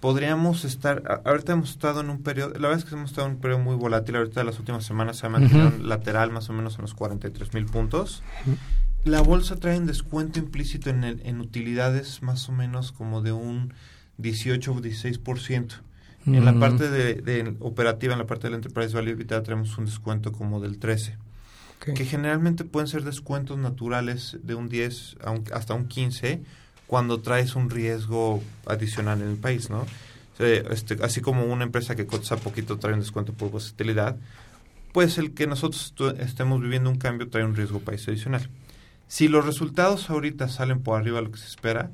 [0.00, 3.34] podríamos estar, ahorita hemos estado en un periodo, la verdad es que hemos estado en
[3.34, 6.76] un periodo muy volátil, ahorita las últimas semanas se ha mantenido lateral más o menos
[6.76, 8.22] en los 43 mil puntos.
[9.04, 13.32] La bolsa trae un descuento implícito en, el, en utilidades más o menos como de
[13.32, 13.72] un
[14.18, 15.80] 18 o 16%.
[16.26, 20.32] En la parte de, operativa, en la parte del Enterprise Value, ahorita traemos un descuento
[20.32, 21.14] como del 13%
[21.80, 25.16] que generalmente pueden ser descuentos naturales de un 10
[25.52, 26.42] hasta un 15,
[26.86, 29.86] cuando traes un riesgo adicional en el país, ¿no?
[30.38, 34.16] Este, así como una empresa que cotiza poquito trae un descuento por volatilidad,
[34.92, 38.48] pues el que nosotros estemos viviendo un cambio trae un riesgo país adicional.
[39.08, 41.90] Si los resultados ahorita salen por arriba de lo que se espera,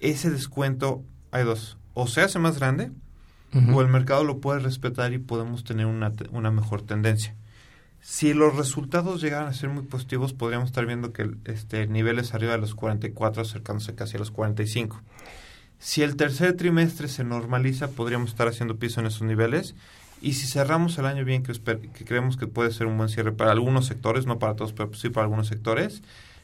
[0.00, 2.90] ese descuento, hay dos, o se hace más grande,
[3.72, 7.36] o el mercado lo puede respetar y podemos tener una, una mejor tendencia.
[8.06, 12.52] Si los resultados llegaran a ser muy positivos, podríamos estar viendo que este, niveles arriba
[12.52, 15.00] de los 44, acercándose casi a los 45.
[15.78, 19.74] Si el tercer trimestre se normaliza, podríamos estar haciendo piso en esos niveles.
[20.20, 23.32] Y si cerramos el año bien, que, que creemos que puede ser un buen cierre
[23.32, 26.02] para algunos sectores, no para todos, pero sí para algunos sectores,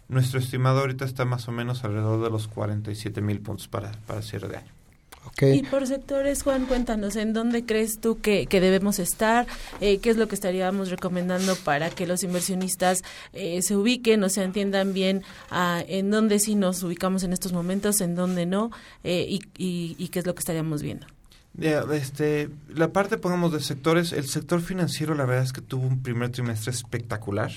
[0.08, 4.22] nuestro estimado ahorita está más o menos alrededor de los 47 mil puntos para, para
[4.22, 4.80] cierre de año.
[5.41, 9.47] Y por sectores, Juan, cuéntanos, ¿en dónde crees tú que, debemos estar?
[9.81, 13.03] Eh, ¿Qué es lo que estaríamos recomendando para que los inversionistas
[13.33, 17.53] eh, se ubiquen o se entiendan bien ah, en dónde sí nos ubicamos en estos
[17.53, 18.70] momentos, en dónde no,
[19.05, 21.07] eh, y, y, qué es lo que estaríamos viendo?
[21.59, 26.03] este, la parte, pongamos, de sectores, el sector financiero la verdad es que tuvo un
[26.03, 27.51] primer trimestre espectacular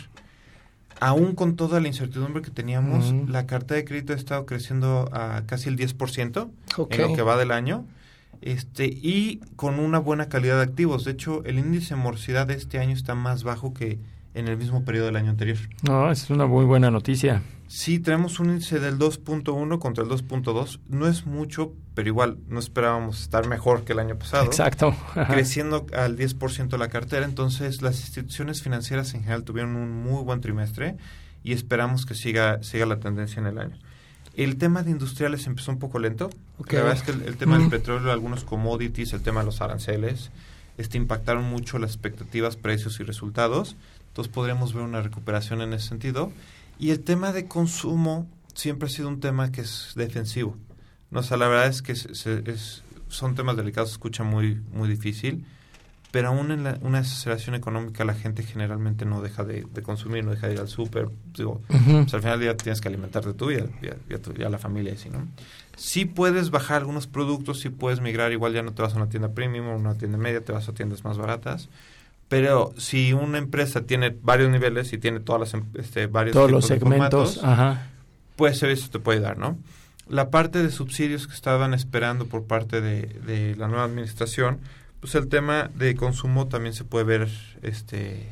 [1.03, 5.43] aún con toda la incertidumbre que teníamos, la carta de crédito ha estado creciendo a
[5.45, 6.49] casi el 10%
[6.89, 7.85] en lo que va del año.
[8.41, 11.03] Este, y con una buena calidad de activos.
[11.03, 13.99] De hecho, el índice de morosidad de este año está más bajo que
[14.33, 15.57] en el mismo periodo del año anterior.
[15.81, 17.41] No, es una muy buena noticia.
[17.75, 20.79] Sí, tenemos un índice del 2.1 contra el 2.2.
[20.89, 24.45] No es mucho, pero igual no esperábamos estar mejor que el año pasado.
[24.45, 24.95] Exacto.
[25.27, 27.25] creciendo al 10% la cartera.
[27.25, 30.97] Entonces, las instituciones financieras en general tuvieron un muy buen trimestre
[31.43, 33.75] y esperamos que siga, siga la tendencia en el año.
[34.35, 36.29] El tema de industriales empezó un poco lento.
[36.69, 40.29] La verdad es que el, tema del petróleo, algunos commodities, el tema de los aranceles,
[40.77, 43.75] este, impactaron mucho las expectativas, precios y resultados.
[44.09, 46.31] Entonces podremos ver una recuperación en ese sentido.
[46.79, 50.57] Y el tema de consumo siempre ha sido un tema que es defensivo.
[51.11, 54.89] No, o sea, la verdad es que es, son temas delicados, se escucha muy, muy
[54.89, 55.45] difícil,
[56.11, 60.31] pero aún en la, una desaceleración económica la gente generalmente no deja de, consumir, no
[60.31, 61.09] deja de ir al súper.
[61.35, 65.27] Digo, al final del día tienes que alimentarte tú y a, la familia, ¿sí, ¿no?
[65.75, 69.09] Sí puedes bajar algunos productos, sí puedes migrar, igual ya no te vas a una
[69.09, 71.69] tienda premium o una tienda media, te vas a tiendas más baratas,
[72.29, 76.51] pero si una empresa tiene varios niveles y tiene todas las em, este, varios todos
[76.51, 77.41] los segmentos,
[78.35, 79.57] pues eso te puede dar, ¿no?
[80.07, 84.59] La parte de subsidios que estaban esperando por parte de, la nueva administración,
[84.99, 87.29] pues el tema de consumo también se puede ver
[87.61, 88.27] este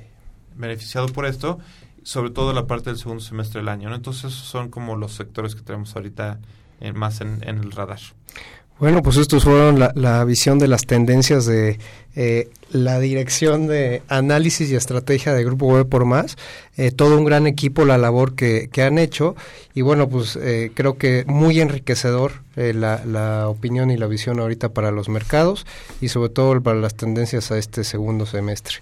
[0.55, 1.59] beneficiado por esto,
[2.03, 3.95] sobre todo la parte del segundo semestre del año, ¿no?
[3.95, 6.39] Entonces esos son como los sectores que tenemos ahorita
[6.81, 7.99] eh, más en, en el radar.
[8.79, 11.77] Bueno, pues estos fueron la, la visión de las tendencias de
[12.15, 16.37] eh, la dirección de análisis y estrategia de Grupo Web por Más,
[16.77, 19.35] eh, todo un gran equipo, la labor que, que han hecho
[19.73, 24.39] y bueno, pues eh, creo que muy enriquecedor eh, la, la, opinión y la visión
[24.39, 25.65] ahorita para los mercados
[26.01, 28.77] y sobre todo para las tendencias a este segundo semestre.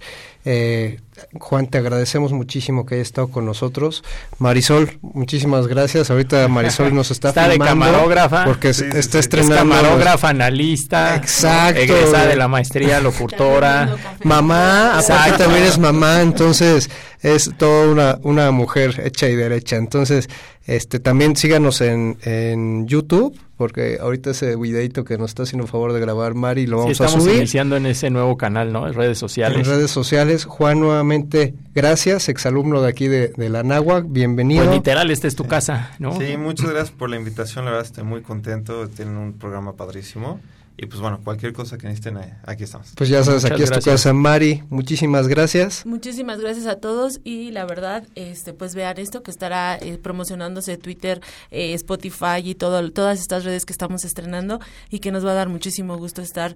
[0.45, 0.99] Eh,
[1.37, 4.03] Juan, te agradecemos muchísimo que hayas estado con nosotros.
[4.39, 6.09] Marisol, muchísimas gracias.
[6.09, 8.45] Ahorita Marisol nos está, está de camarógrafa.
[8.45, 9.53] Porque está estrenando.
[9.53, 11.15] Es camarógrafa, analista.
[11.15, 11.79] Exacto.
[11.79, 13.78] Egresada de la maestría, locutora.
[14.23, 16.89] Mamá, aparte también es mamá, entonces
[17.21, 19.75] es toda una, una mujer hecha y derecha.
[19.75, 20.29] Entonces,
[20.65, 25.69] este también síganos en, en YouTube porque ahorita ese videito que nos está haciendo el
[25.69, 27.17] favor de grabar Mari lo vamos a subir.
[27.17, 28.87] Estamos iniciando en ese nuevo canal, ¿no?
[28.87, 29.57] En redes sociales.
[29.57, 30.45] En redes sociales.
[30.45, 33.63] Juan, nuevamente, gracias, exalumno de aquí de, de la
[34.05, 34.63] bienvenido.
[34.63, 36.17] Pues literal, esta es tu casa, ¿no?
[36.17, 40.39] Sí, muchas gracias por la invitación, la verdad estoy muy contento, tienen un programa padrísimo.
[40.81, 42.93] Y pues bueno, cualquier cosa que necesiten, eh, aquí estamos.
[42.95, 44.63] Pues ya sabes, aquí es tu casa, Mari.
[44.69, 45.85] Muchísimas gracias.
[45.85, 50.77] Muchísimas gracias a todos y la verdad, este, pues vean esto que estará eh, promocionándose
[50.77, 51.19] Twitter,
[51.51, 55.33] eh, Spotify y todo, todas estas redes que estamos estrenando y que nos va a
[55.33, 56.55] dar muchísimo gusto estar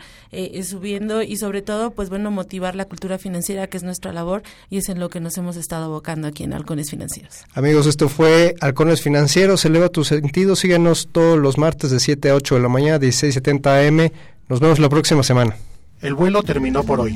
[0.64, 4.78] subiendo y sobre todo, pues bueno, motivar la cultura financiera que es nuestra labor y
[4.78, 7.44] es en lo que nos hemos estado abocando aquí en Halcones Financieros.
[7.54, 9.66] Amigos, esto fue Halcones Financieros.
[9.66, 10.56] Eleva tu sentido.
[10.56, 14.13] Síguenos todos los martes de 7 a 8 de la mañana, 16.70 am
[14.50, 15.56] nos vemos la próxima semana.
[16.02, 17.16] El vuelo terminó por hoy.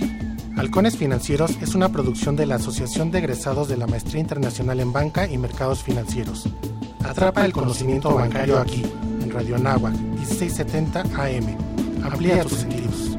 [0.56, 4.92] Halcones Financieros es una producción de la Asociación de Egresados de la Maestría Internacional en
[4.92, 6.50] Banca y Mercados Financieros.
[7.04, 8.84] Atrapa el conocimiento bancario aquí,
[9.22, 11.58] en Radio Anáhuac, 1670 AM.
[12.04, 13.18] Amplía tus sentidos.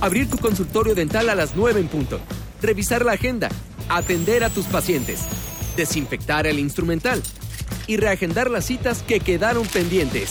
[0.00, 2.20] Abrir tu consultorio dental a las 9 en punto.
[2.62, 3.48] Revisar la agenda.
[3.88, 5.26] Atender a tus pacientes.
[5.76, 7.22] Desinfectar el instrumental
[7.86, 10.24] y reagendar las citas que quedaron pendientes.